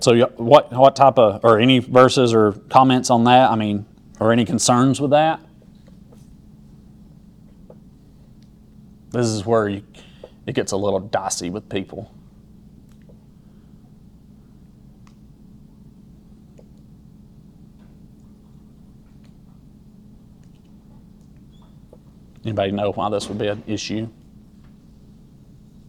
so, 0.00 0.26
what 0.36 0.72
what 0.72 0.96
type 0.96 1.18
of 1.18 1.44
or 1.44 1.60
any 1.60 1.78
verses 1.78 2.34
or 2.34 2.52
comments 2.52 3.10
on 3.10 3.24
that? 3.24 3.50
I 3.50 3.56
mean, 3.56 3.86
or 4.22 4.30
any 4.32 4.44
concerns 4.44 5.00
with 5.00 5.10
that? 5.10 5.40
This 9.10 9.26
is 9.26 9.44
where 9.44 9.68
you, 9.68 9.82
it 10.46 10.54
gets 10.54 10.70
a 10.70 10.76
little 10.76 11.00
dicey 11.00 11.50
with 11.50 11.68
people. 11.68 12.14
Anybody 22.44 22.70
know 22.70 22.92
why 22.92 23.08
this 23.10 23.28
would 23.28 23.38
be 23.38 23.48
an 23.48 23.64
issue? 23.66 24.08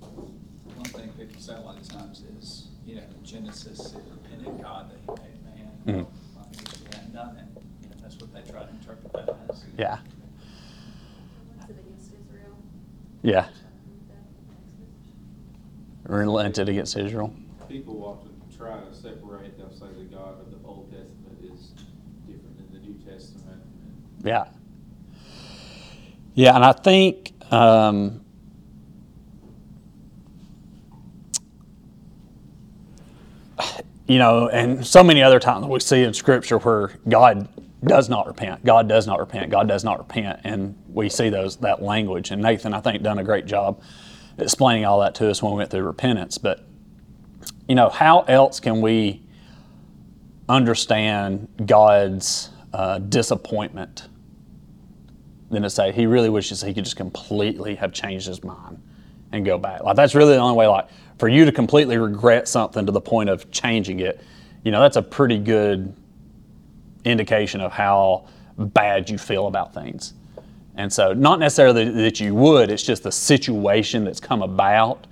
One 0.02 0.86
thing 0.86 1.10
people 1.18 1.40
say 1.40 1.54
a 1.54 1.60
lot 1.60 1.78
of 1.78 1.88
times 1.88 2.24
is, 2.40 2.68
you 2.86 2.96
know, 2.96 3.04
Genesis, 3.24 3.94
it 3.94 4.04
repented 4.12 4.62
God 4.62 4.90
that 4.92 4.98
he 5.00 5.24
made 5.24 5.86
man. 5.86 6.06
Mhm. 6.06 6.08
I 6.40 6.44
think 6.56 6.74
if 6.74 6.80
he 6.80 6.86
hadn't 6.96 7.14
done 7.14 7.38
it, 7.38 7.64
you 7.82 7.90
know, 7.90 7.96
that's 8.02 8.18
what 8.20 8.32
they 8.34 8.42
try 8.52 8.64
to 8.64 8.70
interpret 8.70 9.14
that 9.14 9.36
as. 9.50 9.63
Yeah. 9.78 9.98
Was 11.60 11.70
it 11.70 11.78
against 11.80 12.12
Israel? 12.14 12.58
Yeah. 13.22 13.48
Relented 16.04 16.70
against 16.70 16.98
Israel. 16.98 17.34
People 17.70 18.04
often 18.06 18.32
try 18.56 18.80
to 18.80 18.94
separate, 18.94 19.58
they'll 19.58 19.72
say 19.72 19.88
the 19.98 20.04
God 20.06 20.40
of 20.42 20.52
the 20.52 20.68
Old 20.68 20.92
Testament 20.92 21.40
is 21.42 21.70
different 22.28 22.58
than 22.58 22.82
the 22.82 22.88
New 22.88 22.94
Testament. 23.04 23.62
and 23.64 24.26
Yeah. 24.26 24.46
Yeah, 26.36 26.56
and 26.56 26.66
I 26.66 26.74
think 26.74 27.34
um, 27.52 28.24
you 34.08 34.18
know, 34.18 34.50
and 34.50 34.86
so 34.86 35.04
many 35.04 35.24
other 35.24 35.40
times 35.40 35.66
we 35.66 35.80
see 35.80 36.04
in 36.04 36.14
Scripture 36.14 36.58
where 36.58 36.92
God 37.08 37.48
does 37.86 38.10
not 38.10 38.28
repent, 38.28 38.64
God 38.66 38.88
does 38.88 39.08
not 39.08 39.20
repent, 39.20 39.52
God 39.52 39.68
does 39.68 39.84
not 39.84 40.00
repent, 40.00 40.42
and 40.44 40.76
we 40.90 41.10
see 41.10 41.30
those 41.30 41.58
that 41.58 41.82
language. 41.82 42.32
And 42.32 42.42
Nathan, 42.42 42.74
I 42.74 42.82
think, 42.82 43.04
done 43.04 43.20
a 43.20 43.24
great 43.24 43.46
job 43.46 43.82
explaining 44.38 44.86
all 44.86 45.00
that 45.02 45.16
to 45.16 45.30
us 45.30 45.42
when 45.44 45.54
we 45.54 45.58
went 45.58 45.70
through 45.70 45.84
repentance. 45.84 46.38
But 46.38 46.66
you 47.68 47.76
know, 47.76 47.90
how 47.90 48.22
else 48.22 48.60
can 48.60 48.82
we 48.82 49.22
understand 50.50 51.48
God's 51.66 52.50
uh, 52.74 53.00
disappointment 53.00 54.08
than 55.50 55.64
to 55.64 55.70
say 55.70 55.92
he 55.92 56.06
really 56.06 56.30
wishes 56.30 56.62
he 56.62 56.74
could 56.74 56.84
just 56.84 56.98
completely 56.98 57.76
have 57.76 57.94
changed 57.94 58.28
his 58.28 58.44
mind 58.44 58.82
and 59.32 59.46
go 59.46 59.58
back? 59.58 59.84
Like 59.84 59.96
that's 59.96 60.16
really 60.16 60.34
the 60.34 60.40
only 60.40 60.58
way. 60.58 60.68
Like 60.68 60.88
for 61.18 61.30
you 61.30 61.46
to 61.46 61.52
completely 61.52 61.98
regret 61.98 62.48
something 62.48 62.86
to 62.86 62.92
the 62.92 63.02
point 63.02 63.30
of 63.30 63.50
changing 63.52 64.00
it, 64.00 64.22
you 64.64 64.72
know, 64.72 64.82
that's 64.82 64.98
a 64.98 65.02
pretty 65.02 65.38
good 65.38 65.96
indication 67.06 67.62
of 67.62 67.72
how 67.72 68.26
bad 68.58 69.10
you 69.10 69.18
feel 69.18 69.48
about 69.48 69.74
things. 69.74 70.14
And 70.76 70.92
so, 70.92 71.14
not 71.14 71.40
necessarily 71.40 71.90
that 71.90 72.20
you 72.20 72.34
would, 72.34 72.72
it's 72.72 72.84
just 72.84 73.04
the 73.04 73.12
situation 73.12 74.04
that's 74.04 74.20
come 74.20 74.42
about 74.42 75.06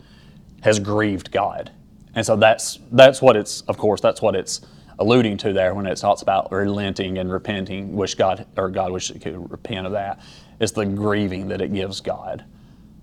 has 0.61 0.79
grieved 0.79 1.31
God. 1.31 1.71
And 2.15 2.25
so 2.25 2.35
that's 2.35 2.79
that's 2.91 3.21
what 3.21 3.35
it's 3.35 3.61
of 3.61 3.77
course 3.77 4.01
that's 4.01 4.21
what 4.21 4.35
it's 4.35 4.61
alluding 4.99 5.37
to 5.37 5.53
there 5.53 5.73
when 5.73 5.87
it 5.87 5.95
talks 5.95 6.21
about 6.21 6.51
relenting 6.51 7.17
and 7.17 7.31
repenting, 7.31 7.93
wish 7.95 8.15
God 8.15 8.45
or 8.57 8.69
God 8.69 8.91
wish 8.91 9.09
it 9.09 9.21
could 9.21 9.49
repent 9.49 9.85
of 9.85 9.93
that. 9.93 10.19
It's 10.59 10.71
the 10.71 10.85
grieving 10.85 11.47
that 11.47 11.61
it 11.61 11.73
gives 11.73 12.01
God 12.01 12.45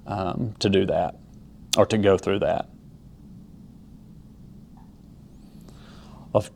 um, 0.07 0.54
to 0.61 0.68
do 0.68 0.87
that 0.87 1.16
or 1.76 1.87
to 1.87 1.99
go 1.99 2.16
through 2.16 2.40
that. 2.40 2.68
Well, 6.33 6.45
if 6.45 6.50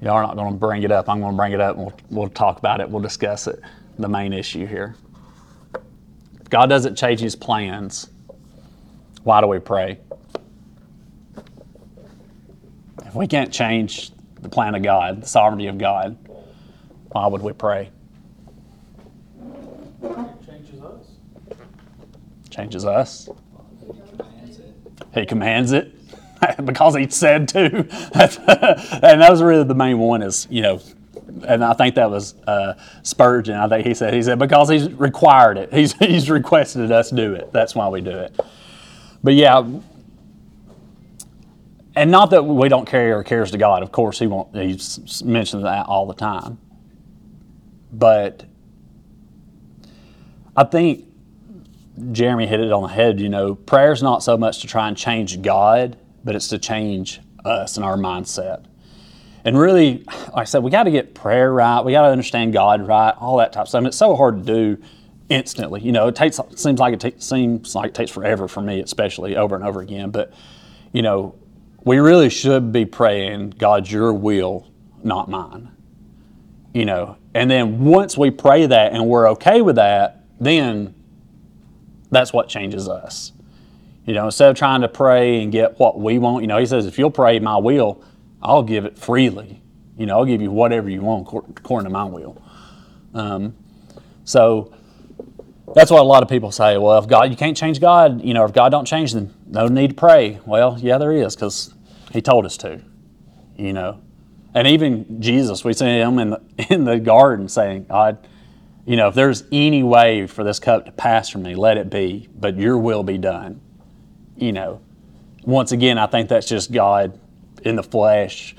y'all 0.00 0.12
are 0.12 0.22
not 0.22 0.36
going 0.36 0.52
to 0.52 0.58
bring 0.58 0.82
it 0.82 0.92
up, 0.92 1.08
I'm 1.08 1.20
going 1.20 1.32
to 1.32 1.36
bring 1.36 1.52
it 1.52 1.60
up 1.60 1.76
and 1.76 1.86
we'll, 1.86 1.94
we'll 2.10 2.28
talk 2.28 2.58
about 2.58 2.80
it. 2.80 2.88
We'll 2.88 3.02
discuss 3.02 3.46
it. 3.46 3.60
The 3.98 4.08
main 4.08 4.32
issue 4.32 4.66
here. 4.66 4.94
God 6.50 6.66
doesn't 6.66 6.96
change 6.96 7.20
His 7.20 7.36
plans, 7.36 8.08
why 9.24 9.40
do 9.40 9.46
we 9.46 9.58
pray? 9.58 9.98
If 13.04 13.14
we 13.14 13.26
can't 13.26 13.52
change 13.52 14.12
the 14.40 14.48
plan 14.48 14.74
of 14.74 14.82
God, 14.82 15.22
the 15.22 15.26
sovereignty 15.26 15.66
of 15.66 15.78
God, 15.78 16.16
why 17.10 17.26
would 17.26 17.42
we 17.42 17.52
pray? 17.52 17.90
It 20.02 20.46
changes 20.46 20.80
us. 20.80 21.06
Changes 22.50 22.84
us. 22.84 23.28
He 25.14 25.26
commands 25.26 25.72
it. 25.72 25.97
He 26.56 26.62
because 26.64 26.94
he 26.94 27.08
said 27.08 27.48
to. 27.48 27.66
and 27.76 29.20
that 29.20 29.28
was 29.30 29.42
really 29.42 29.64
the 29.64 29.74
main 29.74 29.98
one 29.98 30.22
is, 30.22 30.46
you 30.50 30.62
know, 30.62 30.80
and 31.46 31.64
I 31.64 31.74
think 31.74 31.94
that 31.96 32.10
was 32.10 32.34
uh, 32.46 32.74
Spurgeon. 33.02 33.56
I 33.56 33.68
think 33.68 33.86
he 33.86 33.94
said, 33.94 34.14
he 34.14 34.22
said, 34.22 34.38
because 34.38 34.68
he's 34.68 34.90
required 34.92 35.58
it. 35.58 35.72
He's, 35.72 35.92
he's 35.98 36.30
requested 36.30 36.90
us 36.90 37.10
do 37.10 37.34
it. 37.34 37.52
That's 37.52 37.74
why 37.74 37.88
we 37.88 38.00
do 38.00 38.10
it. 38.10 38.38
But 39.22 39.34
yeah, 39.34 39.64
and 41.98 42.12
not 42.12 42.30
that 42.30 42.44
we 42.44 42.68
don't 42.68 42.86
carry 42.86 43.12
our 43.12 43.24
cares 43.24 43.50
to 43.50 43.58
God. 43.58 43.82
Of 43.82 43.90
course, 43.90 44.20
he 44.20 44.28
won't. 44.28 44.54
Mentioned 44.54 45.64
that 45.64 45.86
all 45.86 46.06
the 46.06 46.14
time. 46.14 46.58
But 47.92 48.44
I 50.56 50.62
think 50.62 51.06
Jeremy 52.12 52.46
hit 52.46 52.60
it 52.60 52.70
on 52.70 52.82
the 52.82 52.88
head. 52.88 53.18
You 53.18 53.28
know, 53.28 53.56
prayer's 53.56 54.00
not 54.00 54.22
so 54.22 54.36
much 54.36 54.60
to 54.60 54.68
try 54.68 54.86
and 54.86 54.96
change 54.96 55.42
God, 55.42 55.98
but 56.24 56.34
it's 56.34 56.48
to 56.48 56.58
change 56.58 57.20
us 57.44 57.76
and 57.76 57.84
our 57.84 57.96
mindset. 57.96 58.64
And 59.44 59.58
really, 59.58 60.04
like 60.06 60.36
I 60.36 60.44
said, 60.44 60.62
we 60.62 60.70
got 60.70 60.84
to 60.84 60.90
get 60.90 61.14
prayer 61.14 61.52
right. 61.52 61.80
We 61.82 61.92
got 61.92 62.02
to 62.02 62.08
understand 62.08 62.52
God 62.52 62.86
right. 62.86 63.14
All 63.18 63.38
that 63.38 63.52
type 63.52 63.62
of 63.62 63.68
stuff. 63.68 63.78
And 63.78 63.86
it's 63.86 63.96
so 63.96 64.14
hard 64.14 64.38
to 64.38 64.76
do 64.76 64.82
instantly. 65.28 65.80
You 65.80 65.92
know, 65.92 66.08
it 66.08 66.16
takes 66.16 66.40
seems 66.56 66.80
like 66.80 67.02
it 67.02 67.22
seems 67.22 67.74
like 67.74 67.90
it 67.90 67.94
takes 67.94 68.10
forever 68.10 68.48
for 68.48 68.60
me, 68.60 68.80
especially 68.80 69.36
over 69.36 69.54
and 69.54 69.64
over 69.64 69.80
again. 69.80 70.10
But 70.10 70.32
you 70.92 71.02
know, 71.02 71.34
we 71.84 71.98
really 71.98 72.30
should 72.30 72.72
be 72.72 72.84
praying, 72.84 73.50
God, 73.50 73.88
Your 73.88 74.12
will, 74.12 74.70
not 75.02 75.28
mine. 75.28 75.70
You 76.74 76.84
know, 76.84 77.16
and 77.34 77.50
then 77.50 77.84
once 77.84 78.16
we 78.16 78.30
pray 78.30 78.66
that 78.66 78.92
and 78.92 79.06
we're 79.06 79.30
okay 79.30 79.62
with 79.62 79.76
that, 79.76 80.24
then 80.38 80.94
that's 82.10 82.32
what 82.32 82.48
changes 82.48 82.88
us. 82.88 83.32
You 84.08 84.14
know, 84.14 84.24
instead 84.24 84.48
of 84.48 84.56
trying 84.56 84.80
to 84.80 84.88
pray 84.88 85.42
and 85.42 85.52
get 85.52 85.78
what 85.78 86.00
we 86.00 86.16
want, 86.16 86.42
you 86.42 86.46
know, 86.46 86.56
he 86.56 86.64
says, 86.64 86.86
if 86.86 86.98
you'll 86.98 87.10
pray 87.10 87.38
my 87.40 87.58
will, 87.58 88.02
I'll 88.42 88.62
give 88.62 88.86
it 88.86 88.98
freely. 88.98 89.60
You 89.98 90.06
know, 90.06 90.18
I'll 90.18 90.24
give 90.24 90.40
you 90.40 90.50
whatever 90.50 90.88
you 90.88 91.02
want 91.02 91.28
according 91.28 91.84
to 91.84 91.90
my 91.90 92.04
will. 92.04 92.40
Um, 93.12 93.54
so 94.24 94.72
that's 95.74 95.90
what 95.90 96.00
a 96.00 96.04
lot 96.04 96.22
of 96.22 96.28
people 96.30 96.50
say. 96.52 96.78
Well, 96.78 96.98
if 96.98 97.06
God, 97.06 97.30
you 97.30 97.36
can't 97.36 97.54
change 97.54 97.82
God, 97.82 98.24
you 98.24 98.32
know, 98.32 98.46
if 98.46 98.54
God 98.54 98.70
don't 98.70 98.86
change, 98.86 99.12
then 99.12 99.34
no 99.46 99.66
need 99.66 99.88
to 99.88 99.94
pray. 99.94 100.40
Well, 100.46 100.78
yeah, 100.80 100.96
there 100.96 101.12
is 101.12 101.36
because 101.36 101.74
He 102.10 102.22
told 102.22 102.46
us 102.46 102.56
to. 102.58 102.80
You 103.58 103.74
know, 103.74 104.00
and 104.54 104.66
even 104.66 105.20
Jesus, 105.20 105.66
we 105.66 105.74
see 105.74 105.84
Him 105.84 106.18
in 106.18 106.30
the 106.30 106.40
in 106.70 106.84
the 106.84 106.98
garden 106.98 107.46
saying, 107.46 107.84
God, 107.90 108.26
you 108.86 108.96
know, 108.96 109.08
if 109.08 109.14
there's 109.14 109.44
any 109.52 109.82
way 109.82 110.26
for 110.26 110.44
this 110.44 110.58
cup 110.58 110.86
to 110.86 110.92
pass 110.92 111.28
from 111.28 111.42
me, 111.42 111.54
let 111.54 111.76
it 111.76 111.90
be, 111.90 112.26
but 112.34 112.56
Your 112.56 112.78
will 112.78 113.02
be 113.02 113.18
done. 113.18 113.60
You 114.38 114.52
know, 114.52 114.80
once 115.42 115.72
again, 115.72 115.98
I 115.98 116.06
think 116.06 116.28
that's 116.28 116.48
just 116.48 116.72
God 116.72 117.18
in 117.62 117.76
the 117.76 117.82
flesh 117.82 118.54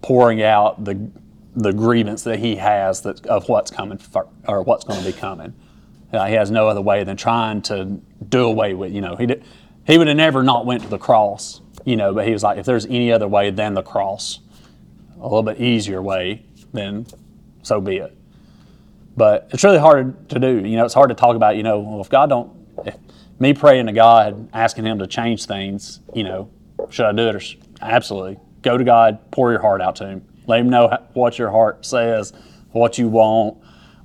pouring 0.00 0.42
out 0.42 0.84
the 0.84 1.10
the 1.56 1.72
grievance 1.72 2.22
that 2.24 2.38
He 2.38 2.56
has 2.56 3.02
that 3.02 3.26
of 3.26 3.48
what's 3.48 3.70
coming 3.70 3.98
for, 3.98 4.28
or 4.46 4.62
what's 4.62 4.84
going 4.84 5.00
to 5.00 5.06
be 5.06 5.12
coming. 5.12 5.54
Uh, 6.12 6.26
he 6.26 6.34
has 6.34 6.50
no 6.50 6.68
other 6.68 6.80
way 6.80 7.02
than 7.02 7.16
trying 7.16 7.60
to 7.62 8.00
do 8.28 8.44
away 8.44 8.74
with. 8.74 8.92
You 8.92 9.00
know, 9.00 9.16
he 9.16 9.26
did, 9.26 9.44
he 9.86 9.98
would 9.98 10.06
have 10.06 10.16
never 10.16 10.42
not 10.42 10.64
went 10.64 10.82
to 10.82 10.88
the 10.88 10.98
cross. 10.98 11.60
You 11.84 11.96
know, 11.96 12.14
but 12.14 12.26
he 12.26 12.32
was 12.32 12.42
like, 12.42 12.58
if 12.58 12.66
there's 12.66 12.86
any 12.86 13.12
other 13.12 13.28
way 13.28 13.50
than 13.50 13.74
the 13.74 13.82
cross, 13.82 14.38
a 15.18 15.22
little 15.24 15.42
bit 15.42 15.60
easier 15.60 16.00
way, 16.00 16.46
then 16.72 17.06
so 17.62 17.80
be 17.80 17.96
it. 17.96 18.16
But 19.16 19.48
it's 19.52 19.64
really 19.64 19.78
hard 19.78 20.28
to 20.30 20.38
do. 20.38 20.64
You 20.66 20.76
know, 20.76 20.84
it's 20.84 20.94
hard 20.94 21.10
to 21.10 21.14
talk 21.14 21.36
about. 21.36 21.56
You 21.56 21.62
know, 21.62 21.80
well, 21.80 22.00
if 22.00 22.08
God 22.08 22.30
don't, 22.30 22.52
if 22.86 22.96
me 23.38 23.54
praying 23.54 23.86
to 23.86 23.92
God, 23.92 24.48
asking 24.52 24.84
Him 24.86 24.98
to 24.98 25.06
change 25.06 25.46
things, 25.46 26.00
you 26.14 26.24
know, 26.24 26.50
should 26.90 27.06
I 27.06 27.12
do 27.12 27.28
it 27.28 27.34
or 27.36 27.40
sh- 27.40 27.56
absolutely 27.80 28.38
go 28.64 28.78
to 28.78 28.82
God, 28.84 29.30
pour 29.30 29.52
your 29.52 29.60
heart 29.60 29.80
out 29.80 29.96
to 29.96 30.06
Him, 30.06 30.26
let 30.46 30.60
Him 30.60 30.70
know 30.70 30.88
what 31.12 31.38
your 31.38 31.50
heart 31.50 31.86
says, 31.86 32.32
what 32.72 32.98
you 32.98 33.08
want, 33.08 33.58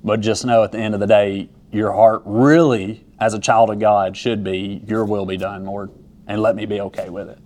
but 0.04 0.20
just 0.20 0.44
know 0.44 0.62
at 0.62 0.70
the 0.70 0.78
end 0.78 0.94
of 0.94 1.00
the 1.00 1.06
day, 1.06 1.48
your 1.72 1.92
heart 1.92 2.22
really, 2.24 3.04
as 3.18 3.34
a 3.34 3.38
child 3.38 3.70
of 3.70 3.78
God, 3.80 4.16
should 4.16 4.44
be, 4.44 4.82
Your 4.86 5.04
will 5.04 5.26
be 5.26 5.36
done, 5.36 5.64
Lord, 5.64 5.90
and 6.26 6.40
let 6.40 6.54
me 6.54 6.66
be 6.66 6.80
okay 6.82 7.08
with 7.08 7.28
it. 7.28 7.38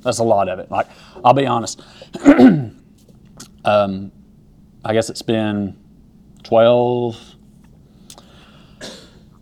That's 0.00 0.18
a 0.18 0.24
lot 0.24 0.48
of 0.48 0.58
it. 0.58 0.70
Like, 0.70 0.86
I'll 1.24 1.34
be 1.34 1.46
honest. 1.46 1.82
um, 3.64 4.12
I 4.84 4.92
guess 4.92 5.10
it's 5.10 5.22
been 5.22 5.76
12, 6.44 7.36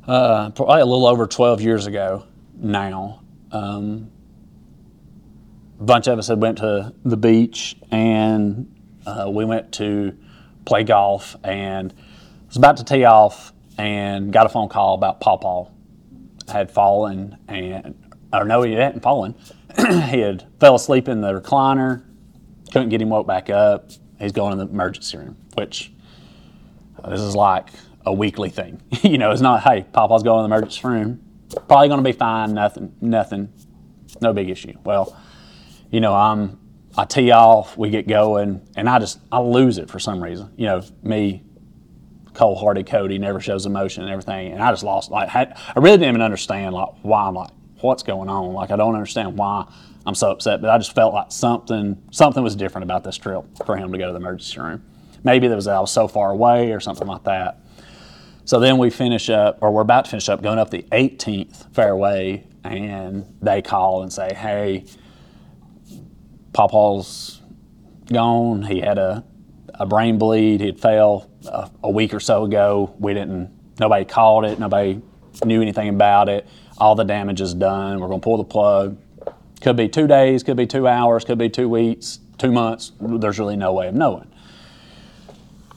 uh, 0.06 0.50
probably 0.50 0.80
a 0.80 0.86
little 0.86 1.06
over 1.06 1.26
12 1.26 1.60
years 1.60 1.86
ago 1.86 2.24
now. 2.54 3.22
Um, 3.52 4.10
a 5.80 5.84
bunch 5.84 6.06
of 6.06 6.18
us 6.18 6.28
had 6.28 6.40
went 6.40 6.58
to 6.58 6.92
the 7.04 7.16
beach 7.16 7.76
and 7.90 8.72
uh, 9.06 9.30
we 9.30 9.44
went 9.44 9.72
to 9.72 10.16
play 10.64 10.84
golf 10.84 11.36
and 11.44 11.92
was 12.46 12.56
about 12.56 12.78
to 12.78 12.84
tee 12.84 13.04
off 13.04 13.52
and 13.78 14.32
got 14.32 14.46
a 14.46 14.48
phone 14.48 14.68
call 14.68 14.94
about 14.94 15.20
Pawpaw 15.20 15.70
had 16.48 16.70
fallen 16.70 17.36
and 17.48 17.94
or 18.32 18.44
no 18.44 18.62
he 18.62 18.72
hadn't 18.72 19.00
fallen 19.02 19.34
he 19.76 20.20
had 20.20 20.46
fell 20.60 20.76
asleep 20.76 21.08
in 21.08 21.20
the 21.20 21.40
recliner 21.40 22.04
couldn't 22.72 22.88
get 22.88 23.00
him 23.00 23.10
woke 23.10 23.26
back 23.26 23.50
up 23.50 23.90
he's 24.18 24.32
going 24.32 24.52
in 24.52 24.58
the 24.58 24.66
emergency 24.66 25.18
room 25.18 25.36
which 25.54 25.92
uh, 27.02 27.10
this 27.10 27.20
is 27.20 27.34
like 27.34 27.68
a 28.06 28.12
weekly 28.12 28.48
thing 28.48 28.80
you 29.02 29.18
know 29.18 29.30
it's 29.30 29.42
not 29.42 29.62
hey 29.62 29.84
Papa's 29.92 30.22
going 30.22 30.44
to 30.44 30.48
the 30.48 30.54
emergency 30.54 30.80
room 30.86 31.22
probably 31.68 31.88
going 31.88 32.02
to 32.02 32.04
be 32.04 32.16
fine 32.16 32.54
nothing 32.54 32.94
nothing 33.00 33.52
no 34.20 34.32
big 34.32 34.48
issue 34.48 34.72
well 34.84 35.16
you 35.90 36.00
know 36.00 36.14
I'm 36.14 36.58
I 36.96 37.04
tee 37.04 37.30
off 37.30 37.76
we 37.76 37.90
get 37.90 38.08
going 38.08 38.66
and 38.76 38.88
I 38.88 38.98
just 38.98 39.18
I 39.30 39.40
lose 39.40 39.78
it 39.78 39.90
for 39.90 39.98
some 39.98 40.22
reason 40.22 40.52
you 40.56 40.66
know 40.66 40.82
me 41.02 41.42
cold-hearted 42.36 42.86
Cody, 42.86 43.18
never 43.18 43.40
shows 43.40 43.66
emotion 43.66 44.02
and 44.02 44.12
everything. 44.12 44.52
And 44.52 44.62
I 44.62 44.70
just 44.70 44.84
lost. 44.84 45.10
Like, 45.10 45.28
had, 45.28 45.58
I 45.74 45.80
really 45.80 45.96
didn't 45.96 46.10
even 46.10 46.22
understand 46.22 46.74
like 46.74 46.90
why 47.02 47.26
I'm 47.26 47.34
like, 47.34 47.50
what's 47.80 48.02
going 48.02 48.28
on? 48.28 48.52
Like, 48.52 48.70
I 48.70 48.76
don't 48.76 48.94
understand 48.94 49.36
why 49.36 49.66
I'm 50.04 50.14
so 50.14 50.30
upset. 50.30 50.60
But 50.60 50.70
I 50.70 50.78
just 50.78 50.94
felt 50.94 51.14
like 51.14 51.32
something 51.32 52.00
something 52.10 52.42
was 52.42 52.54
different 52.54 52.84
about 52.84 53.02
this 53.04 53.16
trip 53.16 53.44
for 53.64 53.76
him 53.76 53.90
to 53.90 53.98
go 53.98 54.06
to 54.06 54.12
the 54.12 54.18
emergency 54.18 54.60
room. 54.60 54.84
Maybe 55.24 55.46
it 55.46 55.54
was 55.54 55.64
that 55.64 55.74
I 55.74 55.80
was 55.80 55.90
so 55.90 56.06
far 56.06 56.30
away 56.30 56.72
or 56.72 56.80
something 56.80 57.08
like 57.08 57.24
that. 57.24 57.60
So 58.46 58.60
then 58.60 58.78
we 58.78 58.90
finish 58.90 59.28
up, 59.28 59.58
or 59.60 59.70
we're 59.72 59.82
about 59.82 60.06
to 60.06 60.12
finish 60.12 60.28
up, 60.28 60.40
going 60.40 60.58
up 60.58 60.70
the 60.70 60.84
18th 60.92 61.74
fairway, 61.74 62.46
and 62.64 63.26
they 63.42 63.60
call 63.60 64.02
and 64.02 64.12
say, 64.12 64.32
"Hey, 64.34 64.84
Pawpaw's 66.52 67.42
gone. 68.10 68.62
He 68.62 68.80
had 68.80 68.98
a 68.98 69.24
a 69.78 69.86
brain 69.86 70.18
bleed. 70.18 70.60
He'd 70.60 70.80
fell 70.80 71.30
a, 71.46 71.70
a, 71.82 71.90
week 71.90 72.14
or 72.14 72.20
so 72.20 72.44
ago. 72.44 72.94
We 72.98 73.14
didn't. 73.14 73.50
Nobody 73.78 74.04
called 74.04 74.44
it. 74.44 74.58
Nobody 74.58 75.02
knew 75.44 75.60
anything 75.60 75.88
about 75.88 76.28
it. 76.28 76.46
All 76.78 76.94
the 76.94 77.04
damage 77.04 77.40
is 77.40 77.52
done. 77.52 78.00
We're 78.00 78.08
to 78.08 78.18
pull 78.18 78.38
the 78.38 78.44
plug. 78.44 78.98
Could 79.60 79.76
be 79.76 79.88
two 79.88 80.06
days, 80.06 80.42
could 80.42 80.56
be 80.56 80.66
two 80.66 80.86
hours, 80.86 81.24
could 81.24 81.38
be 81.38 81.48
two 81.48 81.68
weeks, 81.68 82.20
two 82.38 82.52
months. 82.52 82.92
There's 83.00 83.38
really 83.38 83.56
no 83.56 83.72
way 83.72 83.88
of 83.88 83.94
knowing. 83.94 84.30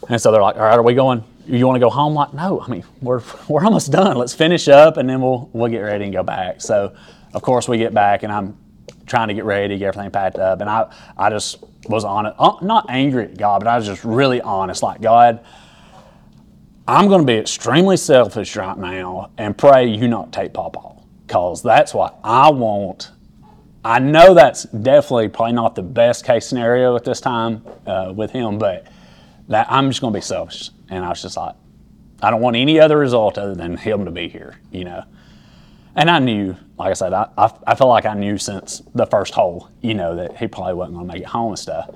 And 0.10 0.22
so 0.22 0.32
they're 0.32 0.42
like, 0.42 0.56
all 0.56 0.64
right, 0.64 0.78
are 0.78 0.84
we 0.84 0.94
going? 0.94 1.24
You 1.50 1.66
want 1.66 1.78
to 1.78 1.80
go 1.80 1.90
home? 1.90 2.14
Like, 2.14 2.34
no, 2.34 2.62
I 2.62 2.68
mean, 2.68 2.84
we're, 3.02 3.22
we're 3.48 3.64
almost 3.64 3.92
done. 3.92 4.18
Let's 4.18 4.34
finish 4.34 4.68
up 4.68 4.98
and 4.98 5.10
then 5.10 5.22
we'll, 5.22 5.50
we'll 5.54 5.72
get 5.72 5.80
ready 5.80 6.06
and 6.06 6.14
go 6.14 6.24
back. 6.24 6.62
So, 6.62 6.96
of 7.34 7.42
course, 7.42 7.68
we 7.68 7.78
get 7.78 7.94
back 7.94 8.24
and 8.24 8.32
I'm 8.32 8.58
trying 9.06 9.28
to 9.30 9.34
get 9.34 9.46
ready, 9.46 9.78
get 9.78 9.88
everything 9.88 10.12
packed 10.12 10.38
up. 10.38 10.62
And 10.62 10.70
I, 10.70 10.94
I 11.18 11.30
just 11.30 11.64
was 11.88 12.04
on 12.04 12.28
it, 12.28 12.36
uh, 12.38 12.58
not 12.62 12.86
angry 12.90 13.26
at 13.26 13.38
God, 13.38 13.60
but 13.60 13.68
I 13.68 13.78
was 13.78 13.86
just 13.86 14.04
really 14.04 14.42
honest. 14.42 14.84
Like, 14.84 15.02
God, 15.02 15.44
I'm 16.88 17.08
going 17.08 17.22
to 17.22 17.28
be 17.28 17.38
extremely 17.38 17.98
selfish 17.98 18.56
right 18.56 18.78
now 18.78 19.32
and 19.38 19.58
pray 19.58 19.88
you 19.88 20.08
not 20.08 20.32
take 20.32 20.54
Papa 20.54 20.96
because 21.26 21.62
that's 21.62 21.94
what 21.94 22.20
I 22.24 22.50
want. 22.50 23.12
I 23.84 24.00
know 24.00 24.34
that's 24.34 24.64
definitely 24.64 25.30
probably 25.30 25.54
not 25.54 25.76
the 25.76 25.84
best 25.84 26.26
case 26.26 26.46
scenario 26.46 26.96
at 26.96 27.06
this 27.06 27.22
time 27.22 27.64
uh, 27.86 28.12
with 28.16 28.32
him, 28.32 28.58
but 28.58 28.88
that 29.48 29.68
I'm 29.72 29.90
just 29.90 30.02
going 30.02 30.14
to 30.14 30.18
be 30.18 30.22
selfish. 30.22 30.72
And 30.90 31.06
I 31.06 31.10
was 31.10 31.22
just 31.22 31.38
like, 31.38 31.56
I 32.22 32.32
don't 32.32 32.42
want 32.42 32.56
any 32.56 32.80
other 32.80 32.98
result 32.98 33.38
other 33.38 33.56
than 33.56 33.78
him 33.78 34.06
to 34.06 34.12
be 34.12 34.28
here, 34.28 34.60
you 34.72 34.84
know. 34.84 35.04
And 35.96 36.10
I 36.10 36.20
knew, 36.20 36.56
like 36.78 36.92
I 36.92 36.94
said, 36.94 37.14
I, 37.14 37.30
I, 37.38 37.52
I 37.66 37.84
like 37.86 38.06
I 38.06 38.14
knew 38.14 38.38
since 38.38 38.82
the 38.94 39.06
first 39.06 39.34
hole, 39.34 39.70
you 39.82 39.94
know, 39.94 40.16
that 40.16 40.38
he 40.38 40.48
probably 40.48 40.74
wasn't 40.74 40.98
going 40.98 41.08
to 41.08 41.14
make 41.14 41.24
it 41.24 41.28
home 41.28 41.50
and 41.50 41.60
stuff. 41.60 41.90